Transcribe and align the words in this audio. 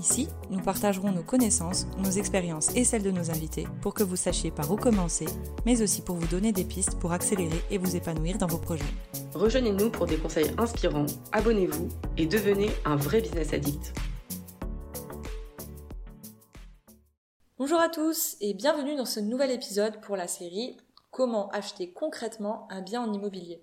Ici, 0.00 0.28
nous 0.48 0.62
partagerons 0.62 1.12
nos 1.12 1.22
connaissances, 1.22 1.86
nos 1.98 2.10
expériences 2.10 2.74
et 2.74 2.84
celles 2.84 3.02
de 3.02 3.10
nos 3.10 3.30
invités 3.30 3.68
pour 3.82 3.92
que 3.92 4.02
vous 4.02 4.16
sachiez 4.16 4.50
par 4.50 4.72
où 4.72 4.76
commencer, 4.76 5.26
mais 5.66 5.82
aussi 5.82 6.00
pour 6.00 6.16
vous 6.16 6.26
donner 6.26 6.52
des 6.52 6.64
pistes 6.64 6.98
pour 6.98 7.12
accélérer 7.12 7.62
et 7.70 7.76
vous 7.76 7.96
épanouir 7.96 8.38
dans 8.38 8.46
vos 8.46 8.56
projets. 8.56 8.82
Rejoignez-nous 9.34 9.90
pour 9.90 10.06
des 10.06 10.16
conseils 10.16 10.52
inspirants, 10.56 11.04
abonnez-vous 11.32 11.88
et 12.16 12.24
devenez 12.24 12.70
un 12.86 12.96
vrai 12.96 13.20
business 13.20 13.52
addict. 13.52 13.92
Bonjour 17.58 17.78
à 17.78 17.90
tous 17.90 18.38
et 18.40 18.54
bienvenue 18.54 18.96
dans 18.96 19.04
ce 19.04 19.20
nouvel 19.20 19.50
épisode 19.50 20.00
pour 20.00 20.16
la 20.16 20.28
série 20.28 20.78
Comment 21.10 21.50
acheter 21.50 21.92
concrètement 21.92 22.66
un 22.70 22.80
bien 22.80 23.02
en 23.02 23.12
immobilier. 23.12 23.62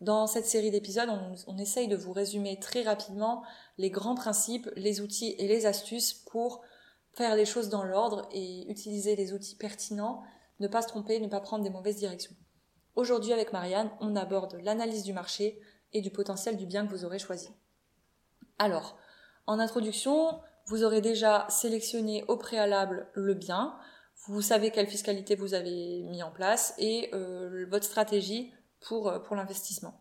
Dans 0.00 0.28
cette 0.28 0.46
série 0.46 0.70
d'épisodes, 0.70 1.08
on, 1.46 1.58
essaye 1.58 1.88
de 1.88 1.96
vous 1.96 2.12
résumer 2.12 2.58
très 2.60 2.82
rapidement 2.82 3.42
les 3.78 3.90
grands 3.90 4.14
principes, 4.14 4.70
les 4.76 5.00
outils 5.00 5.34
et 5.38 5.48
les 5.48 5.66
astuces 5.66 6.12
pour 6.12 6.62
faire 7.12 7.34
les 7.34 7.44
choses 7.44 7.68
dans 7.68 7.82
l'ordre 7.82 8.28
et 8.32 8.70
utiliser 8.70 9.16
les 9.16 9.32
outils 9.32 9.56
pertinents, 9.56 10.22
ne 10.60 10.68
pas 10.68 10.82
se 10.82 10.88
tromper, 10.88 11.18
ne 11.18 11.26
pas 11.26 11.40
prendre 11.40 11.64
des 11.64 11.70
mauvaises 11.70 11.96
directions. 11.96 12.34
Aujourd'hui 12.94 13.32
avec 13.32 13.52
Marianne, 13.52 13.90
on 14.00 14.14
aborde 14.14 14.58
l'analyse 14.62 15.02
du 15.02 15.12
marché 15.12 15.60
et 15.92 16.00
du 16.00 16.10
potentiel 16.10 16.56
du 16.56 16.66
bien 16.66 16.86
que 16.86 16.92
vous 16.92 17.04
aurez 17.04 17.18
choisi. 17.18 17.48
Alors, 18.58 18.96
en 19.46 19.58
introduction, 19.58 20.40
vous 20.66 20.84
aurez 20.84 21.00
déjà 21.00 21.46
sélectionné 21.48 22.24
au 22.28 22.36
préalable 22.36 23.08
le 23.14 23.34
bien, 23.34 23.76
vous 24.26 24.42
savez 24.42 24.70
quelle 24.70 24.88
fiscalité 24.88 25.36
vous 25.36 25.54
avez 25.54 26.02
mis 26.02 26.22
en 26.22 26.30
place 26.30 26.74
et 26.78 27.08
euh, 27.14 27.66
votre 27.70 27.84
stratégie 27.84 28.52
pour, 28.80 29.08
euh, 29.08 29.18
pour 29.18 29.36
l'investissement. 29.36 30.00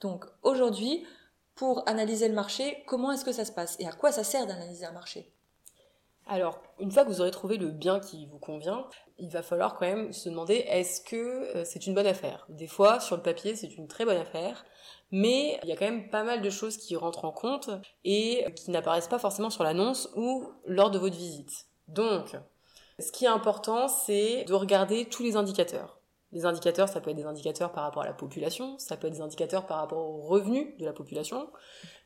Donc 0.00 0.24
aujourd'hui, 0.42 1.06
pour 1.54 1.86
analyser 1.88 2.28
le 2.28 2.34
marché, 2.34 2.82
comment 2.86 3.12
est-ce 3.12 3.24
que 3.24 3.32
ça 3.32 3.44
se 3.44 3.52
passe 3.52 3.76
et 3.78 3.86
à 3.86 3.92
quoi 3.92 4.12
ça 4.12 4.24
sert 4.24 4.46
d'analyser 4.46 4.86
un 4.86 4.92
marché? 4.92 5.32
Alors, 6.26 6.62
une 6.78 6.90
fois 6.90 7.04
que 7.04 7.08
vous 7.08 7.20
aurez 7.20 7.32
trouvé 7.32 7.56
le 7.56 7.68
bien 7.68 7.98
qui 7.98 8.26
vous 8.26 8.38
convient, 8.38 8.86
il 9.18 9.28
va 9.28 9.42
falloir 9.42 9.74
quand 9.74 9.86
même 9.86 10.12
se 10.12 10.28
demander 10.28 10.54
est-ce 10.68 11.00
que 11.00 11.16
euh, 11.16 11.64
c'est 11.64 11.86
une 11.86 11.94
bonne 11.94 12.06
affaire? 12.06 12.46
Des 12.48 12.68
fois, 12.68 13.00
sur 13.00 13.16
le 13.16 13.22
papier, 13.22 13.56
c'est 13.56 13.76
une 13.76 13.88
très 13.88 14.04
bonne 14.04 14.16
affaire, 14.16 14.64
mais 15.10 15.58
il 15.62 15.68
y 15.68 15.72
a 15.72 15.76
quand 15.76 15.84
même 15.84 16.10
pas 16.10 16.22
mal 16.22 16.40
de 16.40 16.50
choses 16.50 16.76
qui 16.76 16.96
rentrent 16.96 17.24
en 17.24 17.32
compte 17.32 17.70
et 18.04 18.46
qui 18.56 18.70
n'apparaissent 18.70 19.08
pas 19.08 19.18
forcément 19.18 19.50
sur 19.50 19.64
l'annonce 19.64 20.08
ou 20.16 20.48
lors 20.64 20.90
de 20.90 20.98
votre 20.98 21.16
visite. 21.16 21.66
Donc, 21.88 22.36
ce 22.98 23.10
qui 23.10 23.24
est 23.24 23.28
important, 23.28 23.88
c'est 23.88 24.44
de 24.44 24.54
regarder 24.54 25.06
tous 25.06 25.22
les 25.22 25.36
indicateurs. 25.36 25.98
Les 26.32 26.46
indicateurs, 26.46 26.88
ça 26.88 27.00
peut 27.00 27.10
être 27.10 27.16
des 27.16 27.26
indicateurs 27.26 27.72
par 27.72 27.84
rapport 27.84 28.02
à 28.02 28.06
la 28.06 28.14
population, 28.14 28.78
ça 28.78 28.96
peut 28.96 29.06
être 29.06 29.14
des 29.14 29.20
indicateurs 29.20 29.66
par 29.66 29.78
rapport 29.78 29.98
aux 29.98 30.22
revenus 30.22 30.66
de 30.78 30.84
la 30.86 30.92
population, 30.92 31.48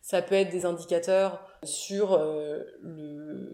ça 0.03 0.21
peut 0.21 0.35
être 0.35 0.51
des 0.51 0.67
indicateurs 0.67 1.41
sur 1.63 2.13
euh, 2.13 2.65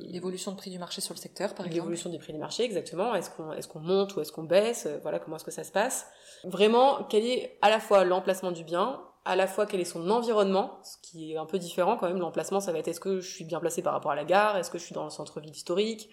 l'évolution 0.00 0.52
de 0.52 0.56
prix 0.56 0.70
du 0.70 0.78
marché 0.78 1.00
sur 1.00 1.14
le 1.14 1.18
secteur, 1.18 1.54
par 1.54 1.66
exemple. 1.66 1.74
L'évolution 1.74 2.10
des 2.10 2.18
prix 2.18 2.32
du 2.32 2.38
marché, 2.38 2.64
exactement. 2.64 3.14
Est-ce 3.14 3.30
qu'on 3.30 3.52
est-ce 3.52 3.68
qu'on 3.68 3.80
monte 3.80 4.16
ou 4.16 4.20
est-ce 4.20 4.32
qu'on 4.32 4.44
baisse? 4.44 4.88
Voilà, 5.02 5.18
comment 5.18 5.36
est-ce 5.36 5.44
que 5.44 5.50
ça 5.50 5.64
se 5.64 5.72
passe 5.72 6.06
Vraiment, 6.44 7.04
quel 7.04 7.24
est 7.24 7.58
à 7.60 7.70
la 7.70 7.78
fois 7.78 8.04
l'emplacement 8.04 8.50
du 8.50 8.64
bien, 8.64 9.00
à 9.24 9.36
la 9.36 9.46
fois 9.46 9.66
quel 9.66 9.80
est 9.80 9.84
son 9.84 10.10
environnement, 10.10 10.78
ce 10.82 10.96
qui 11.02 11.32
est 11.32 11.36
un 11.36 11.46
peu 11.46 11.58
différent 11.58 11.96
quand 11.96 12.08
même. 12.08 12.18
L'emplacement, 12.18 12.60
ça 12.60 12.72
va 12.72 12.78
être 12.78 12.88
est-ce 12.88 13.00
que 13.00 13.20
je 13.20 13.30
suis 13.30 13.44
bien 13.44 13.60
placé 13.60 13.82
par 13.82 13.92
rapport 13.92 14.10
à 14.10 14.16
la 14.16 14.24
gare, 14.24 14.56
est-ce 14.56 14.70
que 14.70 14.78
je 14.78 14.84
suis 14.84 14.94
dans 14.94 15.04
le 15.04 15.10
centre-ville 15.10 15.52
historique, 15.52 16.10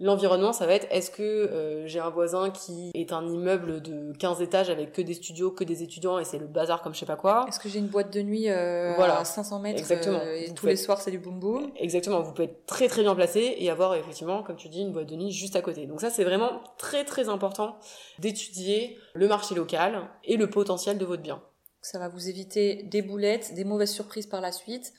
L'environnement, 0.00 0.52
ça 0.52 0.66
va 0.66 0.74
être 0.74 0.88
est-ce 0.90 1.08
que 1.08 1.22
euh, 1.22 1.86
j'ai 1.86 2.00
un 2.00 2.10
voisin 2.10 2.50
qui 2.50 2.90
est 2.94 3.12
un 3.12 3.24
immeuble 3.28 3.80
de 3.80 4.12
15 4.18 4.42
étages 4.42 4.68
avec 4.68 4.92
que 4.92 5.00
des 5.00 5.14
studios, 5.14 5.52
que 5.52 5.62
des 5.62 5.84
étudiants 5.84 6.18
et 6.18 6.24
c'est 6.24 6.38
le 6.38 6.48
bazar 6.48 6.82
comme 6.82 6.94
je 6.94 6.98
sais 6.98 7.06
pas 7.06 7.14
quoi? 7.14 7.44
Est-ce 7.46 7.60
que 7.60 7.68
j'ai 7.68 7.78
une 7.78 7.86
boîte 7.86 8.12
de 8.12 8.20
nuit 8.20 8.50
euh, 8.50 8.98
à 8.98 9.24
500 9.24 9.60
mètres 9.60 9.78
Exactement. 9.78 10.18
Euh, 10.18 10.34
et 10.34 10.52
tous 10.52 10.66
les 10.66 10.74
soirs 10.74 11.00
c'est 11.00 11.12
du 11.12 11.20
boom 11.20 11.38
boom 11.38 11.70
Exactement, 11.76 12.22
vous 12.22 12.32
pouvez 12.32 12.48
être 12.48 12.66
très 12.66 12.88
très 12.88 13.02
bien 13.02 13.14
placé 13.14 13.54
et 13.56 13.70
avoir 13.70 13.94
effectivement, 13.94 14.42
comme 14.42 14.56
tu 14.56 14.68
dis, 14.68 14.80
une 14.80 14.90
boîte 14.90 15.06
de 15.06 15.14
nuit 15.14 15.30
juste 15.30 15.54
à 15.54 15.62
côté. 15.62 15.86
Donc 15.86 16.00
ça 16.00 16.10
c'est 16.10 16.24
vraiment 16.24 16.60
très 16.76 17.04
très 17.04 17.28
important 17.28 17.76
d'étudier 18.18 18.98
le 19.14 19.28
marché 19.28 19.54
local 19.54 20.10
et 20.24 20.36
le 20.36 20.50
potentiel 20.50 20.98
de 20.98 21.04
votre 21.04 21.22
bien. 21.22 21.40
Ça 21.82 22.00
va 22.00 22.08
vous 22.08 22.28
éviter 22.28 22.82
des 22.82 23.02
boulettes, 23.02 23.54
des 23.54 23.64
mauvaises 23.64 23.92
surprises 23.92 24.26
par 24.26 24.40
la 24.40 24.50
suite 24.50 24.92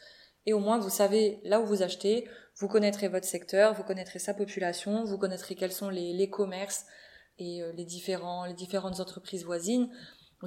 et 0.46 0.54
au 0.54 0.60
moins 0.60 0.80
vous 0.80 0.90
savez 0.90 1.42
là 1.44 1.60
où 1.60 1.66
vous 1.66 1.84
achetez, 1.84 2.30
vous 2.58 2.68
connaîtrez 2.68 3.08
votre 3.08 3.26
secteur, 3.26 3.74
vous 3.74 3.84
connaîtrez 3.84 4.20
sa 4.20 4.34
population, 4.34 5.04
vous 5.04 5.18
connaîtrez 5.18 5.56
quels 5.56 5.74
sont 5.74 5.90
les, 5.90 6.14
les 6.14 6.30
commerces 6.30 6.86
et 7.38 7.62
euh, 7.62 7.72
les, 7.74 7.86
différents, 7.86 8.46
les 8.46 8.54
différentes 8.54 9.00
entreprises 9.00 9.44
voisines. 9.44 9.90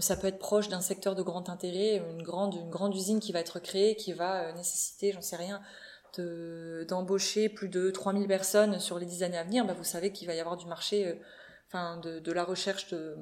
Ça 0.00 0.16
peut 0.16 0.28
être 0.28 0.38
proche 0.38 0.68
d'un 0.68 0.80
secteur 0.80 1.16
de 1.16 1.22
grand 1.22 1.48
intérêt, 1.48 1.97
une 2.10 2.22
grande, 2.22 2.54
une 2.54 2.70
grande 2.70 2.94
usine 2.94 3.18
qui 3.18 3.32
va 3.32 3.41
être 3.41 3.58
créée, 3.58 3.97
qui 3.97 4.12
va 4.12 4.42
euh, 4.42 4.52
nécessiter, 4.52 5.12
j'en 5.12 5.22
sais 5.22 5.36
rien, 5.36 5.60
d'embaucher 6.88 7.48
plus 7.48 7.68
de 7.68 7.91
3000 7.91 8.26
personnes 8.26 8.80
sur 8.80 8.98
les 8.98 9.06
10 9.06 9.22
années 9.24 9.38
à 9.38 9.44
venir. 9.44 9.64
Bah 9.64 9.74
vous 9.74 9.84
savez 9.84 10.12
qu'il 10.12 10.26
va 10.26 10.34
y 10.34 10.41
avoir 10.41 10.56
du 10.56 10.66
marché, 10.66 11.06
euh, 11.06 11.14
enfin 11.68 11.97
de, 11.98 12.18
de, 12.18 12.32
la 12.32 12.44
recherche 12.44 12.88
de, 12.88 13.16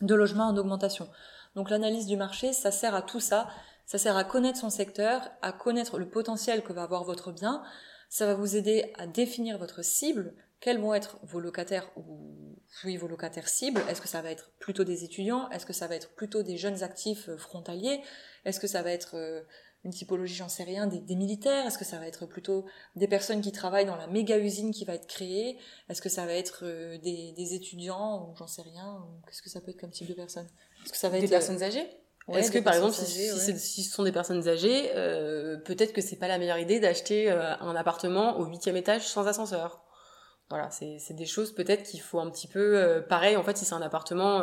de 0.00 0.14
logements 0.14 0.48
en 0.48 0.56
augmentation. 0.56 1.08
Donc 1.54 1.70
l'analyse 1.70 2.06
du 2.06 2.16
marché, 2.16 2.52
ça 2.52 2.70
sert 2.70 2.94
à 2.94 3.02
tout 3.02 3.20
ça. 3.20 3.48
Ça 3.86 3.98
sert 3.98 4.16
à 4.16 4.24
connaître 4.24 4.58
son 4.58 4.70
secteur, 4.70 5.22
à 5.42 5.52
connaître 5.52 5.98
le 5.98 6.08
potentiel 6.08 6.62
que 6.62 6.72
va 6.72 6.82
avoir 6.82 7.04
votre 7.04 7.32
bien, 7.32 7.62
ça 8.14 8.26
va 8.26 8.34
vous 8.34 8.54
aider 8.54 8.92
à 8.96 9.08
définir 9.08 9.58
votre 9.58 9.84
cible. 9.84 10.36
Quels 10.60 10.78
vont 10.78 10.94
être 10.94 11.18
vos 11.24 11.40
locataires 11.40 11.90
ou 11.96 12.56
oui, 12.84 12.96
vos 12.96 13.08
locataires 13.08 13.48
cibles? 13.48 13.82
Est-ce 13.88 14.00
que 14.00 14.06
ça 14.06 14.22
va 14.22 14.30
être 14.30 14.52
plutôt 14.60 14.84
des 14.84 15.02
étudiants? 15.02 15.50
Est-ce 15.50 15.66
que 15.66 15.72
ça 15.72 15.88
va 15.88 15.96
être 15.96 16.14
plutôt 16.14 16.44
des 16.44 16.56
jeunes 16.56 16.84
actifs 16.84 17.28
euh, 17.28 17.36
frontaliers? 17.36 18.02
Est-ce 18.44 18.60
que 18.60 18.68
ça 18.68 18.82
va 18.82 18.92
être 18.92 19.16
euh, 19.16 19.42
une 19.82 19.90
typologie, 19.90 20.36
j'en 20.36 20.48
sais 20.48 20.62
rien, 20.62 20.86
des, 20.86 21.16
militaires? 21.16 21.66
Est-ce 21.66 21.76
que 21.76 21.84
ça 21.84 21.98
va 21.98 22.06
être 22.06 22.26
plutôt 22.26 22.66
des 22.94 23.08
personnes 23.08 23.40
qui 23.40 23.50
travaillent 23.50 23.84
dans 23.84 23.96
la 23.96 24.06
méga 24.06 24.38
usine 24.38 24.70
qui 24.70 24.84
va 24.84 24.94
être 24.94 25.08
créée? 25.08 25.58
Est-ce 25.88 26.00
que 26.00 26.08
ça 26.08 26.24
va 26.24 26.34
être 26.34 26.60
euh, 26.62 26.96
des, 26.98 27.54
étudiants 27.54 28.28
ou 28.28 28.36
j'en 28.36 28.46
sais 28.46 28.62
rien? 28.62 29.04
Qu'est-ce 29.26 29.42
que 29.42 29.50
ça 29.50 29.60
peut 29.60 29.72
être 29.72 29.80
comme 29.80 29.90
type 29.90 30.06
de 30.06 30.14
personnes? 30.14 30.48
Est-ce 30.84 30.92
que 30.92 30.98
ça 30.98 31.08
va 31.08 31.16
être 31.16 31.24
des 31.24 31.28
personnes 31.28 31.64
âgées? 31.64 31.88
Est-ce 32.32 32.50
que 32.50 32.58
par 32.58 32.74
exemple, 32.74 32.94
si, 32.94 33.84
ce 33.84 33.90
sont 33.90 34.02
des 34.02 34.12
personnes 34.12 34.48
âgées, 34.48 34.90
euh, 34.94 35.58
peut-être 35.58 35.92
que 35.92 36.00
c'est 36.00 36.16
pas 36.16 36.28
la 36.28 36.38
meilleure 36.38 36.58
idée 36.58 36.80
d'acheter 36.80 37.30
euh, 37.30 37.54
un 37.60 37.76
appartement 37.76 38.38
au 38.38 38.46
huitième 38.46 38.76
étage 38.76 39.06
sans 39.06 39.26
ascenseur. 39.26 39.82
Voilà, 40.50 40.70
c'est 40.70 41.14
des 41.14 41.26
choses 41.26 41.54
peut-être 41.54 41.82
qu'il 41.84 42.00
faut 42.00 42.20
un 42.20 42.30
petit 42.30 42.48
peu 42.48 42.76
euh, 42.76 43.00
pareil. 43.00 43.36
En 43.36 43.42
fait, 43.42 43.56
si 43.56 43.64
c'est 43.64 43.74
un 43.74 43.82
appartement, 43.82 44.40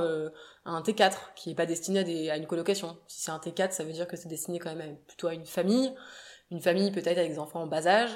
un 0.65 0.81
T4 0.81 1.13
qui 1.35 1.51
est 1.51 1.55
pas 1.55 1.65
destiné 1.65 1.99
à, 1.99 2.03
des, 2.03 2.29
à 2.29 2.37
une 2.37 2.47
colocation. 2.47 2.97
Si 3.07 3.21
c'est 3.21 3.31
un 3.31 3.37
T4, 3.37 3.71
ça 3.71 3.83
veut 3.83 3.93
dire 3.93 4.07
que 4.07 4.17
c'est 4.17 4.29
destiné 4.29 4.59
quand 4.59 4.73
même 4.75 4.97
plutôt 5.07 5.27
à 5.27 5.33
une 5.33 5.45
famille, 5.45 5.93
une 6.49 6.61
famille 6.61 6.91
peut-être 6.91 7.17
avec 7.17 7.31
des 7.31 7.39
enfants 7.39 7.61
en 7.61 7.67
bas 7.67 7.87
âge 7.87 8.11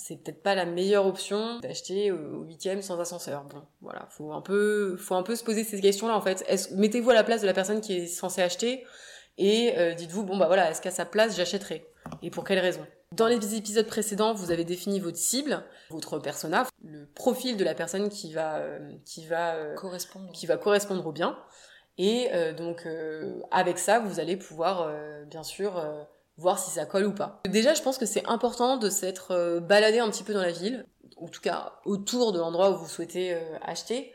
c'est 0.00 0.16
peut-être 0.16 0.42
pas 0.42 0.54
la 0.54 0.64
meilleure 0.64 1.06
option 1.06 1.60
d'acheter 1.60 2.10
au 2.10 2.42
huitième 2.42 2.82
sans 2.82 2.98
ascenseur. 3.00 3.44
Bon, 3.44 3.62
voilà, 3.80 4.08
faut 4.10 4.32
un 4.32 4.40
peu, 4.40 4.96
faut 4.96 5.14
un 5.14 5.22
peu 5.22 5.36
se 5.36 5.44
poser 5.44 5.64
ces 5.64 5.80
questions-là 5.80 6.16
en 6.16 6.20
fait. 6.20 6.44
Mettez-vous 6.74 7.10
à 7.10 7.14
la 7.14 7.24
place 7.24 7.42
de 7.42 7.46
la 7.46 7.52
personne 7.52 7.80
qui 7.80 7.94
est 7.94 8.06
censée 8.06 8.42
acheter 8.42 8.84
et 9.38 9.78
euh, 9.78 9.94
dites-vous 9.94 10.24
bon 10.24 10.36
bah 10.36 10.46
voilà, 10.46 10.70
est-ce 10.70 10.80
qu'à 10.80 10.90
sa 10.90 11.04
place 11.04 11.36
j'achèterai 11.36 11.86
et 12.22 12.30
pour 12.30 12.44
quelle 12.44 12.58
raison? 12.58 12.86
Dans 13.12 13.26
les 13.26 13.56
épisodes 13.56 13.86
précédents, 13.86 14.34
vous 14.34 14.52
avez 14.52 14.64
défini 14.64 15.00
votre 15.00 15.16
cible, 15.16 15.64
votre 15.90 16.18
persona, 16.18 16.66
le 16.84 17.06
profil 17.06 17.56
de 17.56 17.64
la 17.64 17.74
personne 17.74 18.08
qui 18.08 18.32
va 18.32 18.58
euh, 18.58 18.78
qui 19.04 19.26
va 19.26 19.54
euh, 19.54 19.74
correspondre 19.74 20.30
qui 20.32 20.46
va 20.46 20.56
correspondre 20.56 21.06
au 21.06 21.12
bien. 21.12 21.38
Et 21.98 22.30
donc 22.56 22.88
avec 23.50 23.78
ça, 23.78 23.98
vous 23.98 24.20
allez 24.20 24.38
pouvoir 24.38 24.90
bien 25.26 25.42
sûr 25.42 25.82
voir 26.40 26.58
si 26.58 26.70
ça 26.70 26.86
colle 26.86 27.04
ou 27.04 27.12
pas. 27.12 27.40
Déjà, 27.46 27.74
je 27.74 27.82
pense 27.82 27.98
que 27.98 28.06
c'est 28.06 28.26
important 28.26 28.78
de 28.78 28.88
s'être 28.88 29.32
euh, 29.32 29.60
baladé 29.60 29.98
un 29.98 30.10
petit 30.10 30.24
peu 30.24 30.32
dans 30.32 30.42
la 30.42 30.52
ville, 30.52 30.86
en 31.16 31.28
tout 31.28 31.40
cas 31.40 31.74
autour 31.84 32.32
de 32.32 32.38
l'endroit 32.38 32.70
où 32.70 32.76
vous 32.76 32.88
souhaitez 32.88 33.34
euh, 33.34 33.40
acheter, 33.62 34.12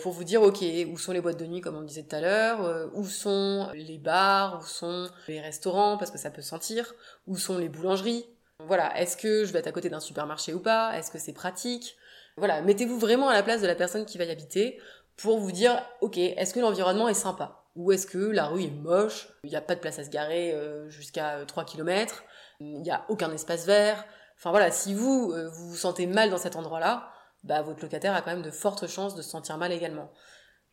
pour 0.00 0.12
vous 0.12 0.24
dire, 0.24 0.42
ok, 0.42 0.64
où 0.90 0.98
sont 0.98 1.12
les 1.12 1.20
boîtes 1.20 1.38
de 1.38 1.46
nuit, 1.46 1.60
comme 1.60 1.76
on 1.76 1.82
disait 1.82 2.02
tout 2.02 2.16
à 2.16 2.20
l'heure, 2.20 2.64
euh, 2.64 2.86
où 2.94 3.04
sont 3.04 3.68
les 3.74 3.98
bars, 3.98 4.60
où 4.60 4.66
sont 4.66 5.08
les 5.28 5.40
restaurants, 5.40 5.96
parce 5.96 6.10
que 6.10 6.18
ça 6.18 6.30
peut 6.30 6.42
sentir, 6.42 6.94
où 7.26 7.36
sont 7.36 7.58
les 7.58 7.68
boulangeries. 7.68 8.26
Voilà, 8.66 8.98
est-ce 9.00 9.16
que 9.16 9.44
je 9.44 9.52
vais 9.52 9.60
être 9.60 9.68
à 9.68 9.72
côté 9.72 9.88
d'un 9.88 10.00
supermarché 10.00 10.52
ou 10.52 10.60
pas? 10.60 10.98
Est-ce 10.98 11.12
que 11.12 11.18
c'est 11.18 11.32
pratique? 11.32 11.96
Voilà, 12.36 12.60
mettez-vous 12.60 12.98
vraiment 12.98 13.28
à 13.28 13.34
la 13.34 13.42
place 13.44 13.62
de 13.62 13.66
la 13.68 13.76
personne 13.76 14.04
qui 14.04 14.18
va 14.18 14.24
y 14.24 14.30
habiter 14.30 14.80
pour 15.16 15.38
vous 15.38 15.52
dire, 15.52 15.80
ok, 16.00 16.18
est-ce 16.18 16.54
que 16.54 16.60
l'environnement 16.60 17.08
est 17.08 17.14
sympa? 17.14 17.57
Ou 17.78 17.92
est-ce 17.92 18.06
que 18.06 18.18
la 18.18 18.46
rue 18.46 18.64
est 18.64 18.70
moche, 18.70 19.28
il 19.44 19.50
n'y 19.50 19.56
a 19.56 19.62
pas 19.62 19.74
de 19.74 19.80
place 19.80 19.98
à 19.98 20.04
se 20.04 20.10
garer 20.10 20.52
euh, 20.52 20.90
jusqu'à 20.90 21.38
3 21.46 21.64
km, 21.64 22.24
il 22.60 22.82
n'y 22.82 22.90
a 22.90 23.06
aucun 23.08 23.32
espace 23.32 23.64
vert. 23.64 24.04
Enfin 24.36 24.50
voilà, 24.50 24.70
si 24.70 24.94
vous 24.94 25.32
euh, 25.32 25.48
vous, 25.48 25.70
vous 25.70 25.76
sentez 25.76 26.06
mal 26.06 26.28
dans 26.28 26.38
cet 26.38 26.56
endroit-là, 26.56 27.10
bah 27.44 27.62
votre 27.62 27.80
locataire 27.80 28.14
a 28.14 28.20
quand 28.20 28.32
même 28.32 28.42
de 28.42 28.50
fortes 28.50 28.86
chances 28.86 29.14
de 29.14 29.22
se 29.22 29.30
sentir 29.30 29.56
mal 29.56 29.72
également. 29.72 30.10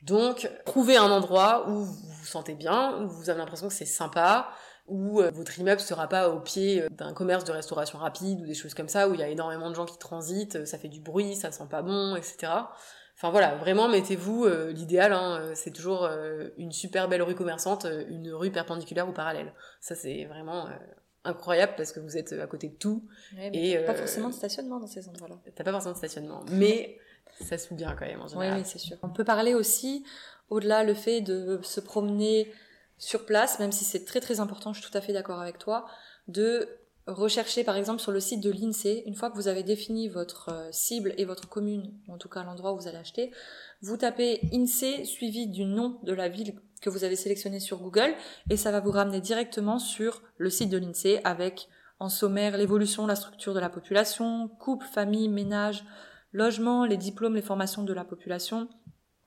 Donc, 0.04 0.50
trouvez 0.66 0.98
un 0.98 1.10
endroit 1.10 1.70
où 1.70 1.84
vous 1.84 1.94
vous 1.94 2.26
sentez 2.26 2.54
bien, 2.54 3.02
où 3.02 3.08
vous 3.08 3.30
avez 3.30 3.40
l'impression 3.40 3.68
que 3.68 3.74
c'est 3.74 3.86
sympa, 3.86 4.50
où 4.88 5.22
euh, 5.22 5.32
votre 5.32 5.58
immeuble 5.58 5.82
sera 5.82 6.08
pas 6.08 6.30
au 6.30 6.40
pied 6.40 6.82
euh, 6.84 6.90
d'un 6.90 7.14
commerce 7.14 7.44
de 7.44 7.52
restauration 7.52 7.98
rapide 7.98 8.42
ou 8.42 8.46
des 8.46 8.54
choses 8.54 8.74
comme 8.74 8.90
ça, 8.90 9.10
où 9.10 9.14
il 9.14 9.20
y 9.20 9.24
a 9.24 9.30
énormément 9.30 9.70
de 9.70 9.76
gens 9.76 9.86
qui 9.86 9.98
transitent, 9.98 10.58
euh, 10.58 10.66
ça 10.66 10.78
fait 10.78 10.90
du 10.90 11.00
bruit, 11.00 11.36
ça 11.36 11.52
sent 11.52 11.68
pas 11.70 11.82
bon, 11.82 12.16
etc. 12.16 12.52
Enfin 13.16 13.32
voilà, 13.32 13.56
vraiment 13.56 13.88
mettez-vous 13.88 14.46
l'idéal, 14.74 15.14
hein, 15.14 15.52
c'est 15.56 15.72
toujours 15.72 16.10
une 16.58 16.72
super 16.72 17.08
belle 17.08 17.22
rue 17.22 17.36
commerçante, 17.36 17.88
une 18.10 18.32
rue 18.34 18.52
perpendiculaire 18.52 19.08
ou 19.08 19.14
parallèle. 19.14 19.54
Ça 19.80 19.96
c'est 19.96 20.26
vraiment 20.26 20.68
incroyable 21.24 21.74
parce 21.78 21.92
que 21.92 22.00
vous 22.00 22.18
êtes 22.18 22.34
à 22.34 22.46
côté 22.46 22.68
de 22.68 22.76
tout. 22.76 23.08
et 23.38 23.78
pas 23.80 23.96
forcément 23.96 24.30
de 24.30 24.34
stationnement 24.34 24.80
dans 24.80 24.88
ces 24.88 25.08
endroits-là. 25.08 25.40
T'as 25.56 25.64
pas 25.64 25.72
forcément 25.72 25.94
de 25.94 25.98
stationnement, 25.98 26.44
mais 26.52 26.98
ça 27.42 27.58
se 27.58 27.74
bien 27.74 27.96
quand 27.98 28.06
même 28.06 28.22
en 28.22 28.28
général. 28.28 28.60
Oui 28.60 28.66
c'est 28.66 28.80
sûr. 28.80 28.98
On 29.02 29.10
peut 29.10 29.24
parler 29.24 29.54
aussi, 29.54 30.06
au-delà 30.50 30.84
le 30.84 30.94
fait 30.94 31.22
de 31.22 31.60
se 31.64 31.80
promener 31.80 32.52
sur 32.98 33.26
place, 33.26 33.60
même 33.60 33.72
si 33.72 33.86
c'est 33.86 34.06
très 34.06 34.20
très 34.20 34.40
important, 34.40 34.74
je 34.74 34.82
suis 34.82 34.92
tout 34.92 34.98
à 34.98 35.02
fait 35.02 35.14
d'accord 35.14 35.40
avec 35.42 35.58
toi, 35.58 35.86
de 36.28 36.68
rechercher 37.08 37.64
par 37.64 37.76
exemple 37.76 38.02
sur 38.02 38.12
le 38.12 38.20
site 38.20 38.42
de 38.42 38.52
l'INSEE, 38.52 39.04
une 39.06 39.16
fois 39.16 39.30
que 39.30 39.36
vous 39.36 39.48
avez 39.48 39.64
défini 39.64 40.08
votre 40.10 40.50
euh, 40.50 40.70
cible 40.72 41.14
et 41.18 41.26
votre 41.26 41.48
commune, 41.48 41.94
en 42.08 42.18
tout 42.18 42.30
cas 42.30 42.44
l'endroit 42.44 42.74
où 42.74 42.78
vous 42.78 42.88
allez 42.88 42.98
acheter, 42.98 43.32
vous 43.82 43.98
tapez 43.98 44.42
INSEE 44.52 45.06
suivi 45.06 45.48
du 45.48 45.66
nom 45.66 46.00
de 46.04 46.14
la 46.14 46.30
ville 46.30 46.56
que 46.82 46.90
vous 46.90 47.04
avez 47.04 47.16
sélectionné 47.16 47.60
sur 47.60 47.80
Google 47.80 48.14
et 48.50 48.58
ça 48.58 48.72
va 48.72 48.80
vous 48.80 48.92
ramener 48.92 49.22
directement 49.22 49.80
sur 49.80 50.22
le 50.38 50.50
site 50.50 50.70
de 50.70 50.78
l'INSEE 50.78 51.22
avec 51.24 51.68
en 52.00 52.10
sommaire 52.10 52.58
l'évolution, 52.58 53.08
la 53.08 53.16
structure 53.16 53.54
de 53.54 53.60
la 53.60 53.70
population, 53.70 54.50
couple, 54.60 54.86
famille, 54.86 55.30
ménage, 55.30 55.86
logement, 56.34 56.86
les 56.86 56.98
diplômes, 56.98 57.36
les 57.36 57.42
formations 57.42 57.84
de 57.84 57.94
la 57.94 58.04
population, 58.04 58.68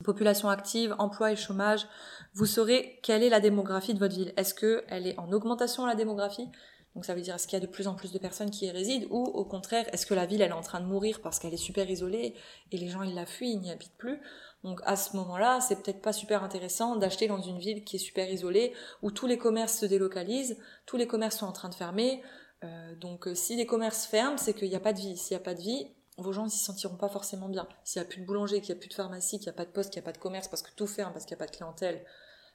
population 0.04 0.48
active, 0.48 0.94
emploi 0.98 1.32
et 1.32 1.36
chômage, 1.36 1.86
vous 2.34 2.46
saurez 2.46 3.00
quelle 3.02 3.22
est 3.22 3.30
la 3.30 3.40
démographie 3.40 3.94
de 3.94 3.98
votre 3.98 4.14
ville. 4.14 4.32
Est-ce 4.36 4.54
qu'elle 4.54 5.06
est 5.06 5.18
en 5.18 5.32
augmentation 5.32 5.86
la 5.86 5.94
démographie? 5.94 6.48
Donc 6.94 7.04
ça 7.04 7.14
veut 7.14 7.20
dire 7.20 7.34
est-ce 7.34 7.46
qu'il 7.46 7.58
y 7.58 7.62
a 7.62 7.64
de 7.64 7.70
plus 7.70 7.86
en 7.86 7.94
plus 7.94 8.12
de 8.12 8.18
personnes 8.18 8.50
qui 8.50 8.66
y 8.66 8.70
résident 8.70 9.06
ou 9.10 9.22
au 9.22 9.44
contraire 9.44 9.86
est-ce 9.92 10.06
que 10.06 10.14
la 10.14 10.26
ville 10.26 10.42
elle 10.42 10.50
est 10.50 10.54
en 10.54 10.62
train 10.62 10.80
de 10.80 10.86
mourir 10.86 11.20
parce 11.22 11.38
qu'elle 11.38 11.54
est 11.54 11.56
super 11.56 11.88
isolée 11.88 12.34
et 12.72 12.76
les 12.76 12.88
gens 12.88 13.02
ils 13.02 13.14
la 13.14 13.26
fuient, 13.26 13.52
ils 13.52 13.60
n'y 13.60 13.70
habitent 13.70 13.96
plus? 13.96 14.20
Donc 14.64 14.80
à 14.84 14.96
ce 14.96 15.16
moment-là, 15.16 15.60
c'est 15.60 15.82
peut-être 15.82 16.02
pas 16.02 16.12
super 16.12 16.42
intéressant 16.42 16.96
d'acheter 16.96 17.28
dans 17.28 17.40
une 17.40 17.58
ville 17.58 17.84
qui 17.84 17.96
est 17.96 18.00
super 18.00 18.28
isolée 18.28 18.74
où 19.02 19.10
tous 19.10 19.26
les 19.26 19.38
commerces 19.38 19.78
se 19.78 19.86
délocalisent, 19.86 20.58
tous 20.84 20.96
les 20.96 21.06
commerces 21.06 21.38
sont 21.38 21.46
en 21.46 21.52
train 21.52 21.68
de 21.68 21.74
fermer. 21.74 22.22
Euh, 22.64 22.96
donc 22.96 23.28
si 23.34 23.54
les 23.54 23.66
commerces 23.66 24.06
ferment, 24.06 24.36
c'est 24.36 24.54
qu'il 24.54 24.68
n'y 24.68 24.74
a 24.74 24.80
pas 24.80 24.92
de 24.92 24.98
vie. 24.98 25.16
S'il 25.16 25.36
n'y 25.36 25.40
a 25.40 25.44
pas 25.44 25.54
de 25.54 25.60
vie, 25.60 25.86
vos 26.16 26.32
gens 26.32 26.44
ne 26.44 26.50
s'y 26.50 26.58
sentiront 26.58 26.96
pas 26.96 27.08
forcément 27.08 27.48
bien. 27.48 27.68
S'il 27.84 28.02
n'y 28.02 28.06
a 28.06 28.08
plus 28.08 28.20
de 28.20 28.26
boulanger, 28.26 28.60
qu'il 28.60 28.74
n'y 28.74 28.78
a 28.78 28.80
plus 28.80 28.88
de 28.88 28.94
pharmacie, 28.94 29.38
qu'il 29.38 29.46
n'y 29.46 29.54
a 29.54 29.56
pas 29.56 29.64
de 29.64 29.70
poste, 29.70 29.92
qu'il 29.92 30.00
n'y 30.00 30.04
a 30.04 30.06
pas 30.06 30.12
de 30.12 30.18
commerce, 30.18 30.48
parce 30.48 30.62
que 30.62 30.74
tout 30.74 30.88
ferme, 30.88 31.12
parce 31.12 31.24
qu'il 31.24 31.36
n'y 31.36 31.42
a 31.42 31.44
pas 31.44 31.50
de 31.50 31.56
clientèle, 31.56 32.04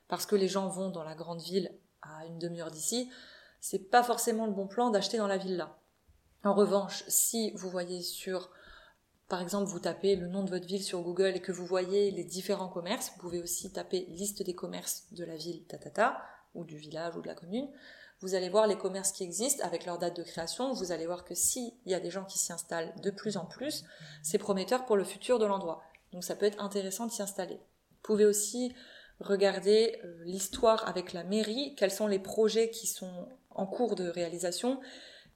parce 0.09 0.25
que 0.25 0.36
les 0.36 0.50
gens 0.50 0.68
vont 0.68 0.89
dans 0.89 1.03
la 1.03 1.15
grande 1.15 1.41
ville 1.41 1.71
à 2.01 2.25
une 2.25 2.38
demi-heure 2.38 2.71
d'ici, 2.71 3.09
c'est 3.63 3.89
pas 3.89 4.04
forcément 4.04 4.45
le 4.45 4.51
bon 4.51 4.68
plan 4.68 4.89
d'acheter 4.89 5.18
dans 5.18 5.27
la 5.27 5.38
ville 5.38 5.56
là. 5.56 5.80
En 6.44 6.54
revanche, 6.54 7.06
si 7.07 7.51
vous 7.51 7.69
voyez 7.69 8.01
sur, 8.01 8.51
par 9.30 9.42
exemple, 9.42 9.69
vous 9.69 9.80
tapez 9.80 10.18
le 10.18 10.27
nom 10.27 10.44
de 10.44 10.50
votre 10.50 10.68
ville 10.68 10.83
sur 10.83 11.01
Google 11.01 11.31
et 11.38 11.39
que 11.39 11.54
vous 11.54 11.65
voyez 11.65 12.12
les 12.12 12.25
différents 12.25 12.68
commerces, 12.68 13.12
vous 13.12 13.21
pouvez 13.21 13.42
aussi 13.42 13.71
taper 13.71 14.06
liste 14.10 14.44
des 14.44 14.54
commerces 14.54 15.06
de 15.13 15.24
la 15.24 15.38
ville 15.38 15.63
tatata, 15.63 16.21
ou 16.54 16.65
du 16.65 16.75
village 16.75 17.15
ou 17.15 17.21
de 17.21 17.27
la 17.27 17.36
commune, 17.36 17.69
vous 18.19 18.36
allez 18.36 18.50
voir 18.50 18.68
les 18.68 18.77
commerces 18.77 19.13
qui 19.13 19.24
existent 19.24 19.65
avec 19.65 19.86
leur 19.86 19.98
date 19.98 20.18
de 20.18 20.24
création. 20.24 20.74
Vous 20.74 20.92
allez 20.92 21.06
voir 21.06 21.24
que 21.24 21.33
s'il 21.33 21.71
y 21.86 21.94
a 21.94 22.01
des 22.01 22.12
gens 22.12 22.25
qui 22.25 22.39
s'y 22.39 22.51
installent 22.51 22.94
de 23.01 23.12
plus 23.12 23.38
en 23.38 23.45
plus, 23.45 23.86
c'est 24.21 24.38
prometteur 24.38 24.86
pour 24.86 24.98
le 24.98 25.06
futur 25.06 25.39
de 25.39 25.45
l'endroit. 25.45 25.81
Donc 26.12 26.25
ça 26.25 26.36
peut 26.36 26.45
être 26.45 26.62
intéressant 26.62 27.06
de 27.06 27.13
s'y 27.13 27.21
installer. 27.21 27.56
Vous 27.56 28.01
pouvez 28.01 28.25
aussi 28.25 28.74
regarder 29.19 30.00
euh, 30.04 30.24
l'histoire 30.25 30.88
avec 30.88 31.13
la 31.13 31.24
mairie, 31.24 31.75
quels 31.75 31.92
sont 31.92 32.07
les 32.07 32.19
projets 32.19 32.69
qui 32.69 32.88
sont 32.88 33.30
en 33.55 33.65
cours 33.65 33.95
de 33.95 34.07
réalisation. 34.07 34.79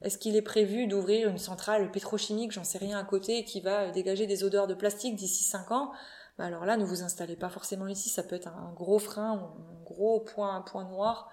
Est-ce 0.02 0.18
qu'il 0.18 0.36
est 0.36 0.42
prévu 0.44 0.88
d'ouvrir 0.88 1.28
une 1.28 1.40
centrale 1.40 1.92
pétrochimique, 1.92 2.52
j'en 2.52 2.64
sais 2.64 2.78
rien 2.78 3.00
à 3.00 3.04
côté, 3.04 3.44
qui 3.44 3.62
va 3.62 3.90
dégager 3.90 4.28
des 4.28 4.44
odeurs 4.44 4.68
de 4.68 4.76
plastique 4.76 5.16
d'ici 5.16 5.44
5 5.44 5.72
ans? 5.72 5.92
Bah 6.38 6.46
Alors 6.46 6.66
là, 6.66 6.78
ne 6.78 6.86
vous 6.86 7.02
installez 7.02 7.36
pas 7.36 7.50
forcément 7.50 7.88
ici, 7.88 8.10
ça 8.10 8.22
peut 8.22 8.36
être 8.36 8.48
un 8.48 8.72
gros 8.74 9.00
frein, 9.00 9.32
un 9.32 9.84
gros 9.84 10.20
point, 10.20 10.64
noir 10.76 11.32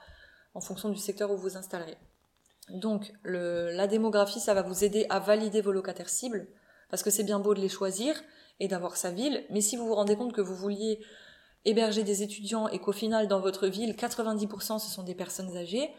en 0.54 0.60
fonction 0.60 0.88
du 0.88 0.96
secteur 0.96 1.30
où 1.30 1.36
vous 1.36 1.56
installerez. 1.58 1.98
Donc 2.70 3.12
la 3.24 3.86
démographie, 3.86 4.40
ça 4.40 4.54
va 4.54 4.62
vous 4.62 4.84
aider 4.84 5.06
à 5.10 5.18
valider 5.18 5.60
vos 5.60 5.72
locataires 5.72 6.08
cibles, 6.08 6.48
parce 6.88 7.02
que 7.02 7.10
c'est 7.10 7.24
bien 7.24 7.40
beau 7.40 7.52
de 7.52 7.60
les 7.60 7.68
choisir 7.68 8.14
et 8.60 8.68
d'avoir 8.68 8.96
sa 8.96 9.10
ville, 9.10 9.44
mais 9.50 9.60
si 9.60 9.76
vous 9.76 9.86
vous 9.86 9.94
rendez 9.94 10.16
compte 10.16 10.32
que 10.32 10.40
vous 10.40 10.54
vouliez 10.54 11.00
héberger 11.66 12.02
des 12.02 12.22
étudiants 12.22 12.68
et 12.68 12.78
qu'au 12.78 12.92
final 12.92 13.26
dans 13.26 13.40
votre 13.40 13.66
ville 13.66 13.94
90% 13.94 14.78
ce 14.78 14.90
sont 14.90 15.02
des 15.02 15.14
personnes 15.14 15.56
âgées 15.56 15.90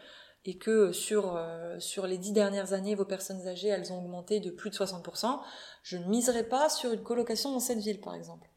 et 0.44 0.58
que 0.58 0.92
sur 0.92 1.36
euh, 1.36 1.78
sur 1.80 2.06
les 2.06 2.18
dix 2.18 2.32
dernières 2.32 2.72
années 2.72 2.94
vos 2.94 3.04
personnes 3.04 3.46
âgées 3.48 3.68
elles 3.68 3.92
ont 3.92 3.98
augmenté 3.98 4.40
de 4.40 4.50
plus 4.50 4.70
de 4.70 4.76
60%, 4.76 5.40
je 5.82 5.96
ne 5.96 6.06
miserai 6.06 6.44
pas 6.44 6.68
sur 6.68 6.92
une 6.92 7.02
colocation 7.02 7.52
dans 7.52 7.60
cette 7.60 7.78
ville 7.78 8.00
par 8.00 8.14
exemple. 8.14 8.48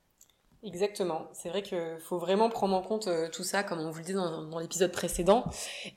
Exactement. 0.64 1.28
C'est 1.32 1.50
vrai 1.50 1.62
qu'il 1.62 1.98
faut 2.00 2.18
vraiment 2.18 2.50
prendre 2.50 2.76
en 2.76 2.82
compte 2.82 3.08
euh, 3.08 3.30
tout 3.30 3.44
ça, 3.44 3.64
comme 3.64 3.80
on 3.80 3.92
vous 3.92 4.00
le 4.00 4.04
dit 4.04 4.14
dans, 4.14 4.60
l'épisode 4.60 4.92
précédent, 4.92 5.46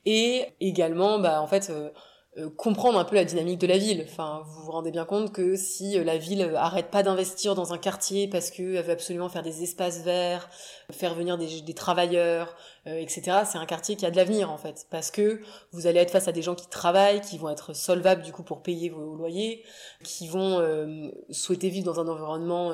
et 0.05 0.55
également, 0.61 1.19
bah, 1.19 1.43
en 1.43 1.49
fait, 1.49 1.70
euh, 1.70 1.90
euh, 2.38 2.49
comprendre 2.49 2.99
un 2.99 3.05
peu 3.05 3.14
la 3.14 3.25
dynamique 3.25 3.58
de 3.58 3.67
la 3.67 3.76
ville. 3.76 4.06
Enfin, 4.08 4.43
vous 4.46 4.62
vous 4.62 4.73
rendez 4.73 4.90
bien 4.90 5.05
compte 5.05 5.32
que 5.32 5.55
si 5.55 6.02
la 6.02 6.17
ville 6.17 6.50
arrête 6.56 6.90
pas 6.90 7.02
d'investir 7.02 7.55
dans 7.55 7.73
un 7.75 7.79
quartier 7.79 8.26
parce 8.26 8.50
qu'elle 8.50 8.82
veut 8.82 8.90
absolument 8.90 9.29
faire 9.29 9.43
des 9.43 9.62
espaces 9.62 10.02
verts, 10.02 10.49
faire 10.90 11.14
venir 11.14 11.37
des, 11.37 11.61
des 11.61 11.75
travailleurs, 11.75 12.56
etc., 12.87 13.43
c'est 13.44 13.58
un 13.58 13.67
quartier 13.67 13.96
qui 13.96 14.06
a 14.06 14.11
de 14.11 14.17
l'avenir 14.17 14.50
en 14.50 14.56
fait, 14.56 14.87
parce 14.90 15.11
que 15.11 15.40
vous 15.73 15.87
allez 15.87 16.00
être 16.00 16.11
face 16.11 16.26
à 16.26 16.32
des 16.32 16.43
gens 16.43 16.55
qui 16.55 16.69
travaillent, 16.69 17.20
qui 17.20 17.37
vont 17.37 17.50
être 17.50 17.75
solvables 17.75 18.23
du 18.23 18.32
coup 18.32 18.43
pour 18.43 18.62
payer 18.62 18.88
vos 18.88 19.14
loyers, 19.14 19.62
qui 20.02 20.26
vont 20.26 21.11
souhaiter 21.31 21.69
vivre 21.69 21.84
dans 21.84 22.00
un 22.00 22.08
environnement 22.08 22.73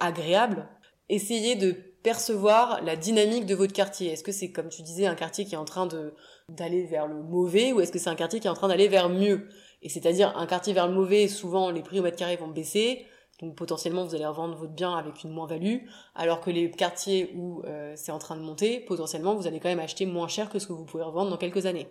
agréable 0.00 0.66
essayez 1.08 1.56
de 1.56 1.76
percevoir 2.02 2.82
la 2.84 2.96
dynamique 2.96 3.46
de 3.46 3.54
votre 3.54 3.72
quartier. 3.72 4.12
Est-ce 4.12 4.22
que 4.22 4.32
c'est, 4.32 4.52
comme 4.52 4.68
tu 4.68 4.82
disais, 4.82 5.06
un 5.06 5.14
quartier 5.14 5.44
qui 5.44 5.54
est 5.54 5.58
en 5.58 5.64
train 5.64 5.86
de 5.86 6.14
d'aller 6.50 6.84
vers 6.84 7.06
le 7.06 7.22
mauvais 7.22 7.72
ou 7.72 7.80
est-ce 7.80 7.90
que 7.90 7.98
c'est 7.98 8.10
un 8.10 8.14
quartier 8.14 8.38
qui 8.38 8.46
est 8.46 8.50
en 8.50 8.54
train 8.54 8.68
d'aller 8.68 8.88
vers 8.88 9.08
mieux? 9.08 9.48
Et 9.82 9.88
c'est-à-dire 9.88 10.36
un 10.36 10.46
quartier 10.46 10.74
vers 10.74 10.86
le 10.86 10.94
mauvais, 10.94 11.28
souvent 11.28 11.70
les 11.70 11.82
prix 11.82 12.00
au 12.00 12.02
mètre 12.02 12.18
carré 12.18 12.36
vont 12.36 12.48
baisser, 12.48 13.06
donc 13.40 13.56
potentiellement 13.56 14.04
vous 14.04 14.14
allez 14.14 14.26
revendre 14.26 14.54
votre 14.56 14.72
bien 14.72 14.94
avec 14.94 15.24
une 15.24 15.30
moins-value, 15.30 15.78
alors 16.14 16.40
que 16.40 16.50
les 16.50 16.70
quartiers 16.70 17.32
où 17.34 17.62
euh, 17.64 17.94
c'est 17.96 18.12
en 18.12 18.18
train 18.18 18.36
de 18.36 18.42
monter, 18.42 18.80
potentiellement 18.80 19.34
vous 19.34 19.46
allez 19.46 19.58
quand 19.58 19.68
même 19.70 19.80
acheter 19.80 20.04
moins 20.04 20.28
cher 20.28 20.50
que 20.50 20.58
ce 20.58 20.66
que 20.66 20.72
vous 20.74 20.84
pouvez 20.84 21.04
revendre 21.04 21.30
dans 21.30 21.36
quelques 21.38 21.64
années. 21.64 21.88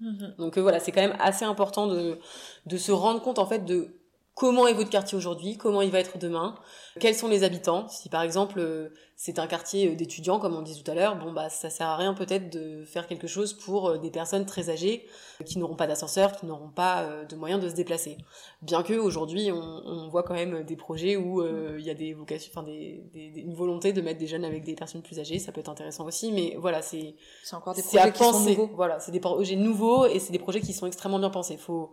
Mm-hmm. 0.00 0.36
Donc 0.36 0.56
euh, 0.56 0.62
voilà, 0.62 0.80
c'est 0.80 0.92
quand 0.92 1.02
même 1.02 1.16
assez 1.20 1.44
important 1.44 1.86
de, 1.86 2.18
de 2.64 2.76
se 2.78 2.92
rendre 2.92 3.20
compte 3.20 3.38
en 3.38 3.46
fait 3.46 3.64
de 3.66 3.99
comment 4.40 4.66
est 4.66 4.72
votre 4.72 4.88
quartier 4.88 5.18
aujourd'hui, 5.18 5.58
comment 5.58 5.82
il 5.82 5.90
va 5.90 6.00
être 6.00 6.16
demain, 6.16 6.54
quels 6.98 7.14
sont 7.14 7.28
les 7.28 7.44
habitants? 7.44 7.86
Si 7.88 8.08
par 8.08 8.22
exemple 8.22 8.58
euh, 8.58 8.88
c'est 9.14 9.38
un 9.38 9.46
quartier 9.46 9.90
euh, 9.90 9.94
d'étudiants, 9.94 10.38
comme 10.38 10.56
on 10.56 10.62
dit 10.62 10.82
tout 10.82 10.90
à 10.90 10.94
l'heure, 10.94 11.16
bon 11.16 11.30
bah 11.30 11.50
ça 11.50 11.68
sert 11.68 11.86
à 11.86 11.96
rien 11.98 12.14
peut-être 12.14 12.50
de 12.50 12.82
faire 12.86 13.06
quelque 13.06 13.26
chose 13.26 13.52
pour 13.52 13.90
euh, 13.90 13.98
des 13.98 14.10
personnes 14.10 14.46
très 14.46 14.70
âgées 14.70 15.06
qui 15.44 15.58
n'auront 15.58 15.76
pas 15.76 15.86
d'ascenseur, 15.86 16.32
qui 16.32 16.46
n'auront 16.46 16.70
pas 16.70 17.06
de 17.28 17.36
moyens 17.36 17.62
de 17.62 17.68
se 17.68 17.74
déplacer. 17.74 18.16
Bien 18.62 18.82
que 18.82 18.94
aujourd'hui 18.94 19.52
on, 19.52 20.08
voit 20.08 20.22
quand 20.22 20.32
même 20.32 20.64
des 20.64 20.76
projets 20.76 21.16
où 21.16 21.44
il 21.76 21.84
y 21.84 21.90
a 21.90 21.94
des 21.94 22.14
vocations, 22.14 22.50
enfin 22.54 22.62
des, 22.62 23.04
une 23.14 23.54
volonté 23.54 23.92
de 23.92 24.00
mettre 24.00 24.18
des 24.18 24.26
jeunes 24.26 24.46
avec 24.46 24.64
des 24.64 24.74
personnes 24.74 25.02
plus 25.02 25.18
âgées, 25.18 25.38
ça 25.38 25.52
peut 25.52 25.60
être 25.60 25.68
intéressant 25.68 26.06
aussi. 26.06 26.32
Mais 26.32 26.56
voilà, 26.58 26.80
c'est 26.80 27.14
c'est 27.44 27.56
encore 27.56 27.74
des 27.74 27.82
projets 27.82 28.12
qui 28.12 28.24
sont 28.24 28.40
nouveaux. 28.40 28.70
Voilà, 28.74 29.00
c'est 29.00 29.12
des 29.12 29.20
projets 29.20 29.56
nouveaux 29.56 30.06
et 30.06 30.18
c'est 30.18 30.32
des 30.32 30.38
projets 30.38 30.62
qui 30.62 30.72
sont 30.72 30.86
extrêmement 30.86 31.18
bien 31.18 31.30
pensés. 31.30 31.58
Faut 31.58 31.92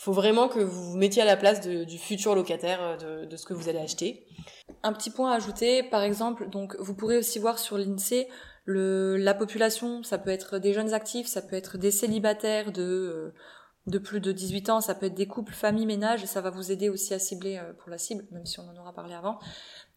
faut 0.00 0.12
vraiment 0.12 0.48
que 0.48 0.60
vous 0.60 0.92
vous 0.92 0.96
mettiez 0.96 1.20
à 1.20 1.26
la 1.26 1.36
place 1.36 1.60
du 1.60 1.98
futur 1.98 2.34
locataire 2.34 2.96
euh, 3.02 3.26
de, 3.26 3.36
ce 3.36 3.44
que 3.44 3.52
vous 3.52 3.68
allez 3.68 3.80
acheter. 3.80 4.26
Un 4.82 4.94
petit 4.94 5.10
point 5.10 5.30
à 5.30 5.34
ajouter, 5.34 5.82
par 5.82 6.02
exemple, 6.02 6.48
donc 6.48 6.74
vous 6.78 6.94
pourrez 6.94 7.18
aussi 7.18 7.38
voir 7.38 7.58
sur 7.58 7.76
l'INSEE 7.76 8.26
le, 8.64 9.18
la 9.18 9.34
population, 9.34 10.02
ça 10.02 10.16
peut 10.16 10.30
être 10.30 10.58
des 10.58 10.72
jeunes 10.72 10.94
actifs, 10.94 11.26
ça 11.26 11.42
peut 11.42 11.54
être 11.54 11.76
des 11.76 11.90
célibataires 11.90 12.72
de, 12.72 12.82
euh, 12.82 13.34
de 13.88 13.98
plus 13.98 14.20
de 14.20 14.32
18 14.32 14.70
ans, 14.70 14.80
ça 14.80 14.94
peut 14.94 15.04
être 15.04 15.14
des 15.14 15.26
couples, 15.26 15.52
familles, 15.52 15.84
ménages, 15.84 16.24
ça 16.24 16.40
va 16.40 16.48
vous 16.48 16.72
aider 16.72 16.88
aussi 16.88 17.12
à 17.12 17.18
cibler 17.18 17.58
euh, 17.58 17.74
pour 17.74 17.90
la 17.90 17.98
cible, 17.98 18.24
même 18.30 18.46
si 18.46 18.58
on 18.58 18.68
en 18.70 18.80
aura 18.80 18.94
parlé 18.94 19.12
avant. 19.12 19.38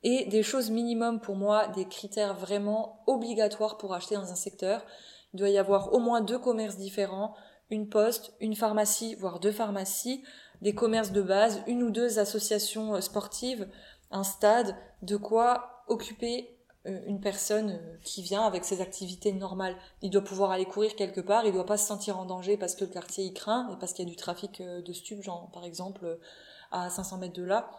Et 0.04 0.26
des 0.26 0.44
choses 0.44 0.70
minimum 0.70 1.22
pour 1.22 1.38
moi, 1.38 1.70
des 1.70 1.88
critères 1.88 2.34
vraiment 2.34 3.02
obligatoires 3.08 3.78
pour 3.78 3.94
acheter 3.94 4.16
dans 4.16 4.30
un 4.30 4.36
secteur. 4.36 4.86
Il 5.34 5.40
doit 5.40 5.50
y 5.50 5.58
avoir 5.58 5.94
au 5.94 6.00
moins 6.00 6.20
deux 6.20 6.40
commerces 6.40 6.76
différents, 6.76 7.36
une 7.70 7.90
poste, 7.90 8.34
une 8.40 8.56
pharmacie, 8.56 9.16
voire 9.16 9.40
deux 9.40 9.52
pharmacies, 9.52 10.24
des 10.62 10.74
commerces 10.74 11.12
de 11.12 11.22
base, 11.22 11.62
une 11.68 11.84
ou 11.84 11.92
deux 11.92 12.20
associations 12.20 12.96
euh, 12.96 13.02
sportives, 13.02 13.68
un 14.12 14.24
stade, 14.24 14.76
de 15.02 15.18
quoi 15.18 15.84
occuper 15.88 16.58
euh, 16.86 17.02
une 17.06 17.20
personne 17.20 17.72
euh, 17.72 17.98
qui 18.04 18.22
vient 18.22 18.44
avec 18.44 18.64
ses 18.64 18.82
activités 18.82 19.34
normales. 19.34 19.76
Il 20.02 20.10
doit 20.10 20.24
pouvoir 20.24 20.52
aller 20.52 20.66
courir 20.66 20.96
quelque 20.96 21.22
part, 21.22 21.46
il 21.46 21.52
doit 21.52 21.66
pas 21.66 21.78
se 21.78 21.88
sentir 21.88 22.18
en 22.18 22.26
danger 22.26 22.58
parce 22.58 22.76
que 22.76 22.86
le 22.86 22.92
quartier 22.92 23.26
y 23.26 23.34
craint 23.34 23.70
et 23.74 23.80
parce 23.80 23.94
qu'il 23.94 24.06
y 24.06 24.08
a 24.08 24.12
du 24.12 24.18
trafic 24.18 24.62
de 24.62 24.94
stupes, 24.94 25.26
par 25.52 25.66
exemple 25.66 26.20
à 26.72 26.90
500 26.90 27.18
mètres 27.18 27.36
de 27.36 27.44
là. 27.44 27.70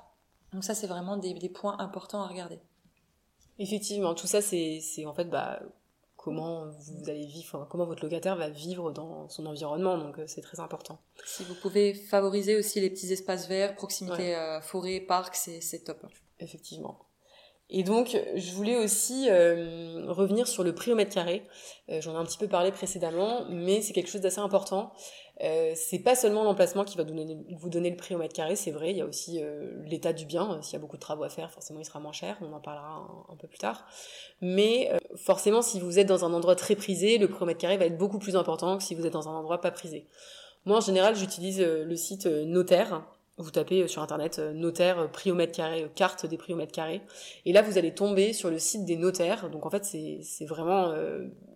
Donc 0.53 0.62
ça 0.62 0.75
c'est 0.75 0.87
vraiment 0.87 1.17
des, 1.17 1.35
des, 1.35 1.49
points 1.49 1.76
importants 1.81 2.23
à 2.23 2.29
regarder. 2.29 2.61
Effectivement, 3.59 4.14
tout 4.14 4.29
ça 4.29 4.41
c'est 4.41 4.81
en 5.05 5.14
fait 5.14 5.25
bah 5.25 5.61
comment 6.25 6.71
vous 6.71 7.11
allez 7.11 7.26
vivre, 7.26 7.66
comment 7.71 7.85
votre 7.85 8.02
locataire 8.02 8.35
va 8.35 8.49
vivre 8.49 8.90
dans 8.90 9.28
son 9.28 9.45
environnement. 9.45 9.99
Donc 9.99 10.19
c'est 10.26 10.40
très 10.40 10.59
important. 10.59 10.99
Si 11.26 11.45
vous 11.45 11.54
pouvez 11.54 11.93
favoriser 11.93 12.57
aussi 12.57 12.81
les 12.81 12.88
petits 12.88 13.12
espaces 13.12 13.47
verts, 13.47 13.76
proximité 13.76 14.35
forêt, 14.62 15.00
parc, 15.00 15.37
c'est 15.37 15.85
top. 15.85 15.99
Effectivement. 16.40 16.99
Et 17.71 17.83
donc, 17.83 18.16
je 18.37 18.52
voulais 18.52 18.76
aussi 18.76 19.26
euh, 19.30 20.04
revenir 20.09 20.47
sur 20.47 20.62
le 20.64 20.75
prix 20.75 20.92
au 20.92 20.94
mètre 20.94 21.14
carré. 21.14 21.42
Euh, 21.90 22.00
j'en 22.00 22.12
ai 22.12 22.16
un 22.16 22.25
petit 22.25 22.37
peu 22.37 22.47
parlé 22.47 22.71
précédemment, 22.71 23.47
mais 23.49 23.80
c'est 23.80 23.94
quelque 23.94 24.11
chose 24.11 24.21
d'assez 24.21 24.40
important. 24.40 24.92
Euh, 25.42 25.73
c'est 25.75 25.99
pas 25.99 26.14
seulement 26.14 26.44
l'emplacement 26.44 26.85
qui 26.85 26.97
va 26.97 27.04
vous 27.04 27.68
donner 27.71 27.90
le 27.90 27.97
prix 27.97 28.14
au 28.14 28.18
mètre 28.18 28.35
carré, 28.35 28.54
c'est 28.54 28.71
vrai. 28.71 28.90
Il 28.90 28.99
y 28.99 29.00
a 29.00 29.06
aussi 29.06 29.42
euh, 29.42 29.83
l'état 29.87 30.12
du 30.12 30.26
bien. 30.26 30.61
S'il 30.61 30.75
y 30.75 30.76
a 30.76 30.78
beaucoup 30.78 30.97
de 30.97 31.00
travaux 31.00 31.25
à 31.25 31.30
faire, 31.30 31.50
forcément, 31.50 31.80
il 31.80 31.87
sera 31.87 32.00
moins 32.00 32.12
cher. 32.12 32.37
On 32.42 32.52
en 32.52 32.61
parlera 32.61 33.06
un, 33.30 33.37
peu 33.37 33.49
plus 33.49 33.59
tard. 33.59 33.87
Mais 34.42 34.92
forcément, 35.16 35.62
si 35.62 35.80
vous 35.80 35.99
êtes 35.99 36.06
dans 36.06 36.25
un 36.25 36.35
endroit 36.35 36.56
très 36.56 36.76
prisé, 36.76 37.16
le 37.16 37.28
prix 37.28 37.42
au 37.42 37.47
mètre 37.47 37.61
carré 37.61 37.78
va 37.78 37.87
être 37.87 37.99
beaucoup 37.99 38.18
plus 38.18 38.37
important 38.37 38.76
que 38.76 38.85
si 38.85 38.94
vous 38.94 39.06
êtes 39.06 39.12
dans 39.14 39.28
un 39.28 39.35
endroit 39.35 39.61
pas 39.61 39.71
prisé. 39.71 40.06
Moi, 40.66 40.76
en 40.76 40.80
général, 40.80 41.16
j'utilise 41.16 41.61
le 41.61 41.97
site 41.97 42.26
Notaire 42.26 43.04
vous 43.37 43.50
tapez 43.50 43.83
euh, 43.83 43.88
sur 43.88 44.03
internet 44.03 44.38
euh, 44.38 44.53
notaire 44.53 44.99
euh, 44.99 45.07
prix 45.09 45.31
au 45.31 45.35
mètre 45.35 45.53
carré, 45.53 45.91
carte 45.95 46.26
des 46.26 46.37
prix 46.37 46.53
au 46.53 46.57
mètre 46.57 46.73
carré. 46.73 47.03
Et 47.45 47.53
là, 47.53 47.62
vous 47.62 47.79
allez 47.79 47.93
tomber 47.93 48.33
sur 48.33 48.50
le 48.50 48.59
site 48.59 48.85
des 48.85 48.97
notaires. 48.97 49.50
Donc 49.50 49.67
en 49.67 49.71
fait, 49.71 49.85
c'est 49.85 50.45
vraiment 50.45 50.95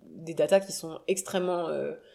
des 0.08 0.34
datas 0.34 0.60
qui 0.60 0.72
sont 0.72 0.98
extrêmement 1.06 1.68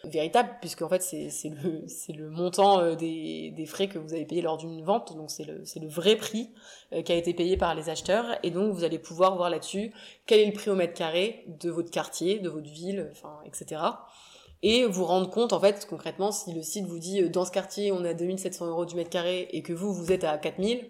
véritables, 0.04 0.50
puisque 0.60 0.82
en 0.82 0.88
fait, 0.88 1.02
c'est 1.02 1.48
le, 1.48 1.82
le 2.16 2.30
montant 2.30 2.94
des, 2.94 3.52
des, 3.56 3.66
frais 3.66 3.88
que 3.88 3.98
vous 3.98 4.12
avez 4.12 4.26
payé 4.26 4.42
lors 4.42 4.58
d'une 4.58 4.82
vente. 4.82 5.16
Donc 5.16 5.30
c'est 5.30 5.44
le, 5.44 5.62
le 5.80 5.88
vrai 5.88 6.16
prix 6.16 6.50
qui 7.04 7.12
a 7.12 7.16
été 7.16 7.32
payé 7.34 7.56
par 7.56 7.74
les 7.74 7.88
acheteurs. 7.88 8.26
Et 8.42 8.50
donc 8.50 8.72
vous 8.72 8.84
allez 8.84 8.98
pouvoir 8.98 9.36
voir 9.36 9.50
là-dessus 9.50 9.92
quel 10.26 10.40
est 10.40 10.46
le 10.46 10.52
prix 10.52 10.70
au 10.70 10.74
mètre 10.74 10.94
carré 10.94 11.44
de 11.60 11.70
votre 11.70 11.90
quartier, 11.90 12.38
de 12.38 12.48
votre 12.48 12.68
ville, 12.68 13.08
enfin, 13.12 13.38
etc 13.46 13.80
et 14.64 14.86
vous 14.86 15.04
rendre 15.04 15.30
compte 15.30 15.52
en 15.52 15.60
fait 15.60 15.86
concrètement 15.88 16.32
si 16.32 16.52
le 16.52 16.62
site 16.62 16.86
vous 16.86 16.98
dit 16.98 17.22
euh, 17.22 17.28
dans 17.28 17.44
ce 17.44 17.52
quartier 17.52 17.92
on 17.92 18.02
est 18.04 18.08
à 18.08 18.14
2700 18.14 18.66
euros 18.66 18.86
du 18.86 18.96
mètre 18.96 19.10
carré 19.10 19.46
et 19.52 19.62
que 19.62 19.74
vous 19.74 19.92
vous 19.92 20.10
êtes 20.10 20.24
à 20.24 20.36
4000 20.38 20.88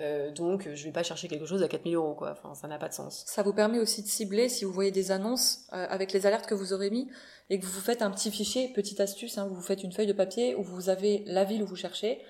euh, 0.00 0.32
donc 0.32 0.68
je 0.74 0.84
vais 0.84 0.90
pas 0.90 1.04
chercher 1.04 1.28
quelque 1.28 1.46
chose 1.46 1.62
à 1.62 1.68
4000 1.68 1.94
euros 1.94 2.14
quoi. 2.14 2.32
Enfin 2.32 2.54
ça 2.54 2.66
n'a 2.66 2.78
pas 2.78 2.88
de 2.88 2.94
sens. 2.94 3.22
Ça 3.26 3.42
vous 3.42 3.52
permet 3.52 3.78
aussi 3.78 4.02
de 4.02 4.08
cibler 4.08 4.48
si 4.48 4.64
vous 4.64 4.72
voyez 4.72 4.90
des 4.90 5.12
annonces 5.12 5.66
euh, 5.72 5.86
avec 5.88 6.12
les 6.12 6.26
alertes 6.26 6.46
que 6.46 6.54
vous 6.54 6.72
aurez 6.72 6.90
mis 6.90 7.08
et 7.48 7.60
que 7.60 7.64
vous 7.64 7.80
faites 7.80 8.02
un 8.02 8.10
petit 8.10 8.30
fichier 8.30 8.68
petite 8.72 9.00
astuce 9.00 9.38
hein, 9.38 9.48
vous 9.48 9.60
faites 9.60 9.84
une 9.84 9.92
feuille 9.92 10.08
de 10.08 10.12
papier 10.12 10.56
où 10.56 10.62
vous 10.62 10.88
avez 10.88 11.22
la 11.26 11.44
ville 11.44 11.62
où 11.62 11.66
vous 11.66 11.76
cherchez. 11.76 12.20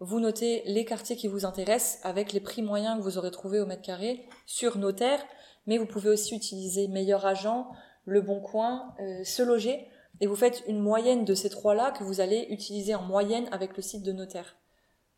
Vous 0.00 0.20
notez 0.20 0.62
les 0.66 0.84
quartiers 0.84 1.16
qui 1.16 1.26
vous 1.26 1.44
intéressent 1.44 2.00
avec 2.04 2.32
les 2.32 2.40
prix 2.40 2.62
moyens 2.62 2.98
que 2.98 3.02
vous 3.02 3.16
aurez 3.18 3.30
trouvé 3.30 3.60
au 3.60 3.66
mètre 3.66 3.82
carré 3.82 4.26
sur 4.46 4.76
notaire 4.78 5.20
mais 5.66 5.78
vous 5.78 5.86
pouvez 5.86 6.08
aussi 6.08 6.34
utiliser 6.34 6.88
meilleur 6.88 7.26
agent 7.26 7.68
le 8.06 8.20
bon 8.20 8.40
coin 8.40 8.94
se 9.24 9.42
loger 9.42 9.86
et 10.20 10.26
vous 10.26 10.36
faites 10.36 10.62
une 10.66 10.80
moyenne 10.80 11.24
de 11.24 11.34
ces 11.34 11.50
trois-là 11.50 11.90
que 11.92 12.04
vous 12.04 12.20
allez 12.20 12.46
utiliser 12.50 12.94
en 12.94 13.02
moyenne 13.02 13.48
avec 13.52 13.76
le 13.76 13.82
site 13.82 14.02
de 14.02 14.12
notaire. 14.12 14.56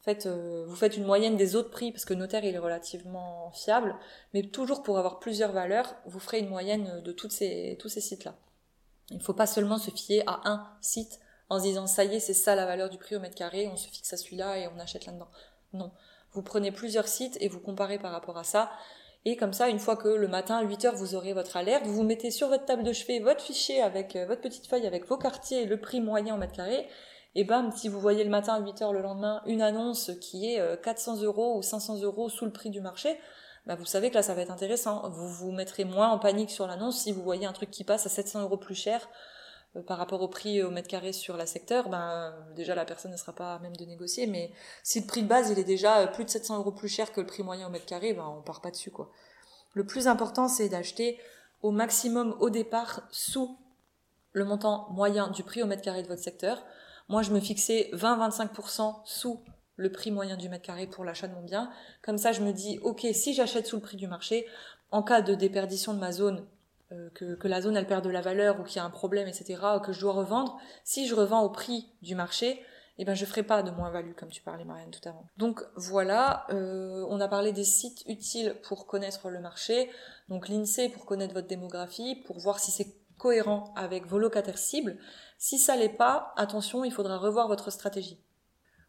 Faites, 0.03 0.27
euh, 0.27 0.65
vous 0.67 0.77
faites 0.77 0.97
une 0.97 1.05
moyenne 1.05 1.37
des 1.37 1.57
autres 1.57 1.71
prix 1.71 1.93
parce 1.93 2.07
que 2.07 2.15
notaire 2.15 2.45
il 2.45 2.55
est 2.55 2.59
relativement 2.59 3.51
fiable, 3.53 3.97
mais 4.33 4.43
toujours 4.43 4.83
pour 4.83 4.99
avoir 4.99 5.19
plusieurs 5.19 5.53
valeurs, 5.53 5.95
vous 6.07 6.21
ferez 6.21 6.39
une 6.39 6.49
moyenne 6.49 7.03
de 7.03 7.13
toutes 7.13 7.33
ces, 7.33 7.77
tous 7.79 7.89
ces 7.89 8.01
sites-là. 8.01 8.35
Il 9.11 9.19
ne 9.19 9.23
faut 9.23 9.35
pas 9.35 9.47
seulement 9.47 9.79
se 9.79 9.91
fier 9.91 10.23
à 10.27 10.49
un 10.49 10.67
site 10.81 11.21
en 11.51 11.59
se 11.59 11.65
disant 11.65 11.87
ça 11.87 12.05
y 12.05 12.15
est, 12.15 12.21
c'est 12.21 12.33
ça 12.33 12.55
la 12.55 12.65
valeur 12.65 12.89
du 12.89 12.97
prix 12.97 13.17
au 13.17 13.21
mètre 13.21 13.35
carré, 13.35 13.69
on 13.69 13.77
se 13.77 13.89
fixe 13.89 14.13
à 14.13 14.17
celui-là 14.17 14.59
et 14.59 14.69
on 14.69 14.79
achète 14.79 15.05
là-dedans. 15.05 15.29
Non. 15.73 15.91
Vous 16.33 16.43
prenez 16.43 16.71
plusieurs 16.71 17.09
sites 17.09 17.37
et 17.41 17.49
vous 17.49 17.61
comparez 17.61 17.99
par 17.99 18.13
rapport 18.13 18.39
à 18.39 18.45
ça. 18.45 18.71
Et 19.27 19.37
comme 19.37 19.53
ça, 19.53 19.69
une 19.69 19.79
fois 19.79 19.97
que 19.97 20.09
le 20.09 20.29
matin, 20.29 20.57
à 20.57 20.63
8 20.63 20.85
heures, 20.87 20.95
vous 20.95 21.15
aurez 21.15 21.35
votre 21.35 21.57
alerte, 21.57 21.87
vous 21.87 22.03
mettez 22.03 22.31
sur 22.31 22.49
votre 22.49 22.65
table 22.65 22.83
de 22.83 22.93
chevet 22.93 23.19
votre 23.19 23.43
fichier 23.43 23.83
avec 23.83 24.17
euh, 24.17 24.25
votre 24.27 24.41
petite 24.41 24.67
feuille 24.67 24.87
avec 24.87 25.07
vos 25.07 25.19
quartiers 25.19 25.63
et 25.63 25.67
le 25.67 25.79
prix 25.79 26.01
moyen 26.01 26.35
en 26.35 26.39
mètre 26.39 26.55
carré. 26.55 26.89
Et 27.35 27.45
bam, 27.45 27.71
si 27.71 27.89
vous 27.89 28.01
voyez 28.01 28.25
le 28.25 28.31
matin 28.31 28.55
à 28.55 28.61
8 28.61 28.83
heures 28.83 28.93
le 28.93 29.03
lendemain 29.03 29.43
une 29.47 29.63
annonce 29.63 30.11
qui 30.21 30.53
est 30.53 30.83
400 30.83 31.19
euh, 31.19 31.27
euros 31.27 31.59
ou 31.59 31.63
500 31.63 32.01
euros 32.03 32.29
sous 32.29 32.45
le 32.45 32.51
prix 32.51 32.71
du 32.71 32.81
marché, 32.81 33.21
bah 33.67 33.77
vous 33.77 33.85
savez 33.85 34.09
que 34.11 34.15
là 34.15 34.23
ça 34.23 34.35
va 34.35 34.43
être 34.43 34.51
intéressant. 34.51 35.09
Vous 35.11 35.29
vous 35.29 35.53
mettrez 35.53 35.85
moins 35.85 36.09
en 36.09 36.19
panique 36.19 36.51
sur 36.51 36.67
l'annonce 36.67 37.03
si 37.03 37.13
vous 37.13 37.23
voyez 37.23 37.47
un 37.47 37.53
truc 37.53 37.71
qui 37.71 37.85
passe 37.85 38.07
à 38.07 38.09
700 38.09 38.43
euros 38.43 38.57
plus 38.57 38.75
cher 38.75 39.09
par 39.87 39.99
rapport 39.99 40.21
au 40.21 40.29
prix 40.29 40.63
au 40.63 40.71
mètre 40.71 40.89
carré 40.89 41.13
sur 41.13 41.37
la 41.37 41.47
secteur, 41.47 41.89
ben 41.89 42.35
déjà 42.57 42.75
la 42.75 42.85
personne 42.85 43.13
ne 43.13 43.17
sera 43.17 43.33
pas 43.33 43.55
à 43.55 43.59
même 43.61 43.77
de 43.77 43.85
négocier. 43.85 44.27
Mais 44.27 44.51
si 44.83 45.01
le 45.01 45.07
prix 45.07 45.23
de 45.23 45.29
base 45.29 45.51
il 45.51 45.59
est 45.59 45.65
déjà 45.65 46.07
plus 46.09 46.25
de 46.25 46.31
700 46.31 46.59
euros 46.59 46.73
plus 46.73 46.89
cher 46.89 47.13
que 47.13 47.21
le 47.21 47.27
prix 47.27 47.43
moyen 47.43 47.69
au 47.69 47.71
mètre 47.71 47.87
carré, 47.87 48.13
ben 48.13 48.27
on 48.27 48.43
part 48.43 48.61
pas 48.61 48.71
dessus 48.71 48.91
quoi. 48.91 49.11
Le 49.73 49.87
plus 49.87 50.09
important, 50.09 50.49
c'est 50.49 50.69
d'acheter 50.69 51.19
au 51.63 51.71
maximum 51.71 52.37
au 52.41 52.51
départ 52.51 53.03
sous 53.11 53.57
le 54.33 54.45
montant 54.45 54.89
moyen 54.91 55.29
du 55.29 55.43
prix 55.43 55.63
au 55.63 55.67
mètre 55.67 55.83
carré 55.83 56.03
de 56.03 56.09
votre 56.09 56.23
secteur. 56.23 56.65
Moi, 57.09 57.23
je 57.23 57.33
me 57.33 57.41
fixais 57.41 57.91
20-25% 57.93 59.01
sous 59.05 59.43
le 59.77 59.91
prix 59.91 60.11
moyen 60.11 60.37
du 60.37 60.49
mètre 60.49 60.65
carré 60.65 60.87
pour 60.87 61.05
l'achat 61.05 61.27
de 61.29 61.35
mon 61.35 61.43
bien. 61.43 61.71
Comme 62.03 62.19
ça, 62.19 62.33
je 62.33 62.41
me 62.41 62.53
dis, 62.53 62.79
ok, 62.83 63.07
si 63.13 63.35
j'achète 63.35 63.67
sous 63.67 63.77
le 63.77 63.83
prix 63.83 63.97
du 63.97 64.07
marché, 64.07 64.47
en 64.91 65.03
cas 65.03 65.23
de 65.23 65.35
déperdition 65.35 65.95
de 65.95 65.99
ma 65.99 66.13
zone, 66.13 66.39
euh, 66.39 66.60
que, 67.15 67.35
que, 67.35 67.49
la 67.49 67.61
zone 67.61 67.77
elle 67.77 67.87
perd 67.87 68.05
de 68.05 68.11
la 68.11 68.21
valeur 68.21 68.61
ou 68.61 68.65
qu'il 68.65 68.77
y 68.77 68.81
a 68.81 68.85
un 68.85 68.91
problème, 68.91 69.29
etc., 69.29 69.61
ou 69.77 69.81
que 69.81 69.93
je 69.93 70.01
dois 70.01 70.13
revendre, 70.13 70.59
si 70.85 71.07
je 71.07 71.15
revends 71.15 71.43
au 71.43 71.51
prix 71.51 71.93
du 72.03 72.15
marché, 72.15 72.65
eh 73.03 73.05
ben 73.07 73.15
je 73.15 73.25
ferai 73.25 73.43
pas 73.43 73.63
de 73.63 73.71
moins-value 73.71 74.13
comme 74.13 74.29
tu 74.29 74.43
parlais 74.43 74.65
Marianne 74.65 74.91
tout 74.91 75.09
avant. 75.09 75.25
Donc 75.39 75.63
voilà, 75.75 76.47
euh, 76.51 77.03
on 77.09 77.19
a 77.19 77.29
parlé 77.29 77.51
des 77.51 77.65
sites 77.65 78.03
utiles 78.07 78.57
pour 78.63 78.87
connaître 78.87 79.31
le 79.31 79.41
marché, 79.41 79.91
donc 80.29 80.49
l'INSEE 80.49 80.91
pour 80.91 81.07
connaître 81.07 81.33
votre 81.33 81.47
démographie, 81.47 82.17
pour 82.27 82.39
voir 82.39 82.59
si 82.59 82.71
c'est 82.71 82.95
cohérent 83.19 83.73
avec 83.75 84.07
vos 84.07 84.19
locataires 84.19 84.59
cibles. 84.59 84.99
Si 85.39 85.59
ça 85.59 85.77
l'est 85.77 85.89
pas, 85.89 86.35
attention, 86.37 86.85
il 86.85 86.93
faudra 86.93 87.17
revoir 87.17 87.49
votre 87.49 87.71
stratégie. 87.71 88.21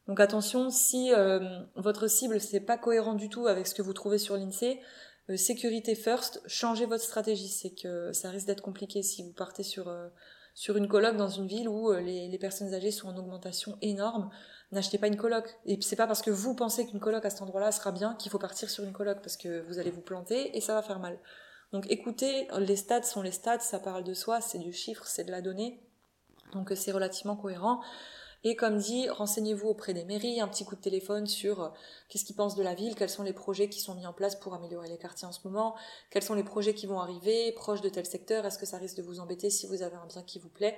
Donc 0.08 0.20
attention, 0.20 0.72
si 0.72 1.14
euh, 1.14 1.40
votre 1.76 2.08
cible 2.08 2.42
c'est 2.42 2.60
pas 2.60 2.78
cohérent 2.78 3.14
du 3.14 3.30
tout 3.30 3.48
avec 3.48 3.66
ce 3.66 3.74
que 3.74 3.82
vous 3.82 3.94
trouvez 3.94 4.18
sur 4.18 4.36
l'INSEE, 4.36 4.82
euh, 5.30 5.38
sécurité 5.38 5.96
first, 5.96 6.42
changez 6.48 6.86
votre 6.86 7.04
stratégie. 7.04 7.50
C'est 7.50 7.72
que 7.72 8.12
ça 8.14 8.30
risque 8.30 8.48
d'être 8.48 8.62
compliqué 8.62 9.04
si 9.04 9.24
vous 9.24 9.34
partez 9.34 9.64
sur 9.64 9.92
sur 10.54 10.78
une 10.78 10.88
coloc 10.88 11.16
dans 11.16 11.30
une 11.30 11.48
ville 11.48 11.70
où 11.70 11.92
euh, 11.92 12.02
les, 12.02 12.38
personnes 12.38 12.74
âgées 12.74 12.92
sont 12.92 13.08
en 13.08 13.18
augmentation 13.18 13.78
énorme, 13.82 14.30
n'achetez 14.72 14.98
pas 14.98 15.08
une 15.08 15.18
coloc. 15.18 15.58
Et 15.66 15.80
c'est 15.82 15.96
pas 15.96 16.08
parce 16.08 16.22
que 16.22 16.32
vous 16.32 16.56
pensez 16.56 16.86
qu'une 16.86 17.00
coloc 17.00 17.26
à 17.26 17.30
cet 17.30 17.42
endroit-là 17.42 17.72
sera 17.72 17.92
bien 17.92 18.16
qu'il 18.16 18.32
faut 18.32 18.40
partir 18.40 18.70
sur 18.70 18.84
une 18.84 18.94
coloc 18.94 19.20
parce 19.22 19.38
que 19.38 19.62
vous 19.68 19.80
allez 19.80 19.92
vous 19.92 20.02
planter 20.02 20.56
et 20.56 20.62
ça 20.62 20.74
va 20.74 20.82
faire 20.82 21.00
mal. 21.00 21.20
Donc 21.72 21.86
écoutez, 21.90 22.48
les 22.60 22.76
stats 22.76 23.04
sont 23.04 23.22
les 23.22 23.32
stats, 23.32 23.60
ça 23.60 23.80
parle 23.80 24.04
de 24.04 24.14
soi, 24.14 24.42
c'est 24.42 24.60
du 24.60 24.74
chiffre, 24.74 25.08
c'est 25.08 25.24
de 25.24 25.32
la 25.32 25.42
donnée. 25.42 25.82
Donc 26.54 26.72
c'est 26.76 26.92
relativement 26.92 27.38
cohérent. 27.38 27.82
Et 28.44 28.56
comme 28.56 28.78
dit, 28.78 29.08
renseignez-vous 29.08 29.68
auprès 29.68 29.94
des 29.94 30.04
mairies, 30.04 30.42
un 30.42 30.48
petit 30.48 30.66
coup 30.66 30.76
de 30.76 30.82
téléphone 30.82 31.28
sur 31.28 31.62
euh, 31.62 31.70
qu'est-ce 32.10 32.26
qu'ils 32.26 32.36
pensent 32.36 32.56
de 32.56 32.64
la 32.64 32.74
ville, 32.74 32.96
quels 32.96 33.10
sont 33.10 33.22
les 33.22 33.34
projets 33.34 33.70
qui 33.70 33.80
sont 33.80 33.94
mis 33.94 34.08
en 34.08 34.14
place 34.14 34.36
pour 34.36 34.56
améliorer 34.56 34.90
les 34.90 34.98
quartiers 34.98 35.28
en 35.28 35.32
ce 35.32 35.42
moment, 35.44 35.76
quels 36.10 36.24
sont 36.24 36.34
les 36.34 36.44
projets 36.44 36.74
qui 36.74 36.88
vont 36.88 37.00
arriver, 37.00 37.52
proches 37.52 37.82
de 37.82 37.90
tel 37.90 38.06
secteur, 38.06 38.46
est-ce 38.46 38.58
que 38.58 38.66
ça 38.66 38.78
risque 38.78 38.98
de 38.98 39.04
vous 39.04 39.20
embêter 39.20 39.52
si 39.52 39.68
vous 39.68 39.84
avez 39.84 39.96
un 39.96 40.08
bien 40.08 40.24
qui 40.24 40.40
vous 40.40 40.50
plaît. 40.50 40.78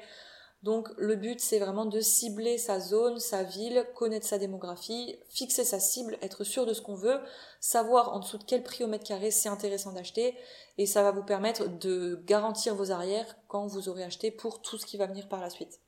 Donc 0.62 0.90
le 0.98 1.18
but 1.18 1.42
c'est 1.42 1.60
vraiment 1.60 1.86
de 1.86 2.00
cibler 2.00 2.58
sa 2.58 2.80
zone, 2.80 3.20
sa 3.20 3.44
ville, 3.44 3.86
connaître 3.96 4.26
sa 4.26 4.38
démographie, 4.38 5.18
fixer 5.30 5.66
sa 5.66 5.80
cible, 5.80 6.18
être 6.22 6.46
sûr 6.46 6.66
de 6.66 6.74
ce 6.74 6.82
qu'on 6.82 6.96
veut, 6.96 7.20
savoir 7.60 8.14
en 8.14 8.20
dessous 8.20 8.38
de 8.38 8.46
quel 8.46 8.64
prix 8.64 8.84
au 8.86 8.88
mètre 8.88 9.04
carré 9.06 9.30
c'est 9.30 9.50
intéressant 9.50 9.92
d'acheter 9.92 10.36
et 10.78 10.86
ça 10.86 11.04
va 11.04 11.12
vous 11.12 11.24
permettre 11.24 11.68
de 11.68 12.22
garantir 12.26 12.76
vos 12.76 12.92
arrières 12.92 13.36
quand 13.50 13.68
vous 13.68 13.90
aurez 13.90 14.04
acheté 14.04 14.32
pour 14.32 14.62
tout 14.62 14.78
ce 14.78 14.86
qui 14.86 14.96
va 14.96 15.06
venir 15.06 15.28
par 15.28 15.42
la 15.42 15.50
suite. 15.50 15.83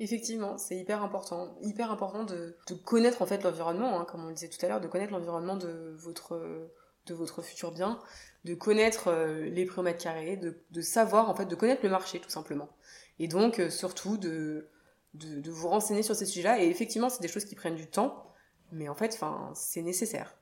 Effectivement, 0.00 0.58
c'est 0.58 0.76
hyper 0.76 1.02
important. 1.02 1.56
Hyper 1.62 1.90
important 1.90 2.24
de, 2.24 2.56
connaître 2.84 3.22
en 3.22 3.26
fait 3.26 3.42
l'environnement, 3.44 4.00
hein, 4.00 4.04
comme 4.04 4.24
on 4.24 4.28
le 4.28 4.34
disait 4.34 4.48
tout 4.48 4.64
à 4.64 4.68
l'heure, 4.68 4.80
de 4.80 4.88
connaître 4.88 5.12
l'environnement 5.12 5.56
de 5.56 5.96
votre, 5.98 7.42
futur 7.42 7.70
bien, 7.70 8.00
de 8.44 8.54
connaître 8.54 9.08
euh, 9.08 9.44
les 9.44 9.64
prix 9.66 9.78
au 9.78 9.82
mètre 9.82 10.02
carré, 10.02 10.36
de, 10.36 10.80
savoir 10.80 11.30
en 11.30 11.34
fait, 11.34 11.46
de 11.46 11.54
connaître 11.54 11.82
le 11.84 11.90
marché 11.90 12.18
tout 12.18 12.30
simplement. 12.30 12.68
Et 13.20 13.28
donc 13.28 13.60
euh, 13.60 13.70
surtout 13.70 14.16
de, 14.16 14.68
vous 15.14 15.68
renseigner 15.68 16.02
sur 16.02 16.16
ces 16.16 16.26
sujets-là. 16.26 16.60
Et 16.60 16.68
effectivement, 16.68 17.08
c'est 17.08 17.22
des 17.22 17.28
choses 17.28 17.44
qui 17.44 17.54
prennent 17.54 17.76
du 17.76 17.86
temps, 17.86 18.32
mais 18.72 18.88
en 18.88 18.96
fait, 18.96 19.16
c'est 19.54 19.82
nécessaire. 19.82 20.36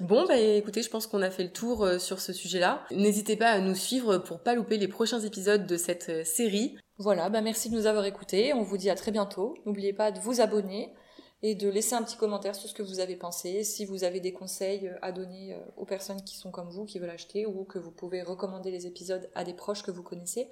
Bon, 0.00 0.26
bah 0.26 0.36
écoutez, 0.36 0.82
je 0.82 0.90
pense 0.90 1.06
qu'on 1.06 1.22
a 1.22 1.30
fait 1.30 1.44
le 1.44 1.52
tour 1.52 1.82
euh, 1.82 1.98
sur 1.98 2.20
ce 2.20 2.34
sujet-là. 2.34 2.84
N'hésitez 2.90 3.36
pas 3.36 3.48
à 3.48 3.60
nous 3.60 3.74
suivre 3.74 4.18
pour 4.18 4.42
pas 4.42 4.54
louper 4.54 4.76
les 4.76 4.88
prochains 4.88 5.20
épisodes 5.20 5.66
de 5.66 5.78
cette 5.78 6.26
série. 6.26 6.76
Voilà, 6.98 7.28
bah 7.28 7.42
merci 7.42 7.68
de 7.68 7.74
nous 7.74 7.86
avoir 7.86 8.04
écoutés. 8.06 8.54
On 8.54 8.62
vous 8.62 8.76
dit 8.76 8.90
à 8.90 8.94
très 8.94 9.10
bientôt. 9.10 9.54
N'oubliez 9.66 9.92
pas 9.92 10.12
de 10.12 10.20
vous 10.20 10.40
abonner 10.40 10.94
et 11.42 11.54
de 11.54 11.68
laisser 11.68 11.94
un 11.94 12.02
petit 12.02 12.16
commentaire 12.16 12.54
sur 12.54 12.68
ce 12.68 12.74
que 12.74 12.82
vous 12.82 13.00
avez 13.00 13.16
pensé, 13.16 13.62
si 13.64 13.84
vous 13.84 14.04
avez 14.04 14.20
des 14.20 14.32
conseils 14.32 14.88
euh, 14.88 14.98
à 15.02 15.12
donner 15.12 15.56
aux 15.76 15.84
personnes 15.84 16.22
qui 16.22 16.36
sont 16.36 16.50
comme 16.50 16.70
vous, 16.70 16.86
qui 16.86 16.98
veulent 16.98 17.10
acheter, 17.10 17.44
ou 17.44 17.64
que 17.64 17.78
vous 17.78 17.90
pouvez 17.90 18.22
recommander 18.22 18.70
les 18.70 18.86
épisodes 18.86 19.28
à 19.34 19.44
des 19.44 19.52
proches 19.52 19.82
que 19.82 19.90
vous 19.90 20.02
connaissez. 20.02 20.48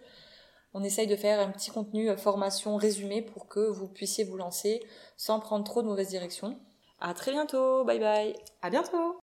On 0.74 0.82
essaye 0.82 1.06
de 1.06 1.16
faire 1.16 1.40
un 1.40 1.50
petit 1.50 1.70
contenu 1.70 2.14
formation 2.18 2.76
résumé 2.76 3.22
pour 3.22 3.46
que 3.46 3.60
vous 3.60 3.86
puissiez 3.86 4.24
vous 4.24 4.36
lancer 4.36 4.82
sans 5.16 5.38
prendre 5.38 5.64
trop 5.64 5.82
de 5.82 5.86
mauvaises 5.86 6.08
directions. 6.08 6.58
À 7.00 7.14
très 7.14 7.30
bientôt, 7.30 7.84
bye 7.84 8.00
bye. 8.00 8.34
À 8.60 8.70
bientôt. 8.70 9.20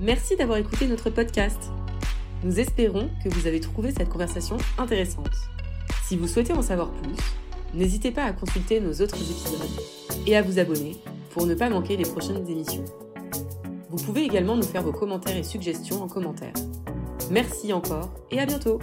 Merci 0.00 0.36
d'avoir 0.36 0.58
écouté 0.58 0.86
notre 0.86 1.10
podcast. 1.10 1.58
Nous 2.42 2.58
espérons 2.58 3.10
que 3.22 3.28
vous 3.28 3.46
avez 3.46 3.60
trouvé 3.60 3.92
cette 3.92 4.08
conversation 4.08 4.56
intéressante. 4.78 5.34
Si 6.14 6.20
vous 6.20 6.28
souhaitez 6.28 6.52
en 6.52 6.62
savoir 6.62 6.92
plus, 6.92 7.16
n'hésitez 7.74 8.12
pas 8.12 8.22
à 8.22 8.32
consulter 8.32 8.78
nos 8.78 8.92
autres 8.92 9.16
épisodes 9.16 9.68
et 10.28 10.36
à 10.36 10.42
vous 10.42 10.60
abonner 10.60 10.96
pour 11.30 11.44
ne 11.44 11.56
pas 11.56 11.68
manquer 11.68 11.96
les 11.96 12.04
prochaines 12.04 12.48
émissions. 12.48 12.84
Vous 13.90 13.96
pouvez 13.96 14.22
également 14.22 14.54
nous 14.54 14.62
faire 14.62 14.84
vos 14.84 14.92
commentaires 14.92 15.36
et 15.36 15.42
suggestions 15.42 16.04
en 16.04 16.06
commentaire. 16.06 16.52
Merci 17.32 17.72
encore 17.72 18.14
et 18.30 18.38
à 18.38 18.46
bientôt 18.46 18.78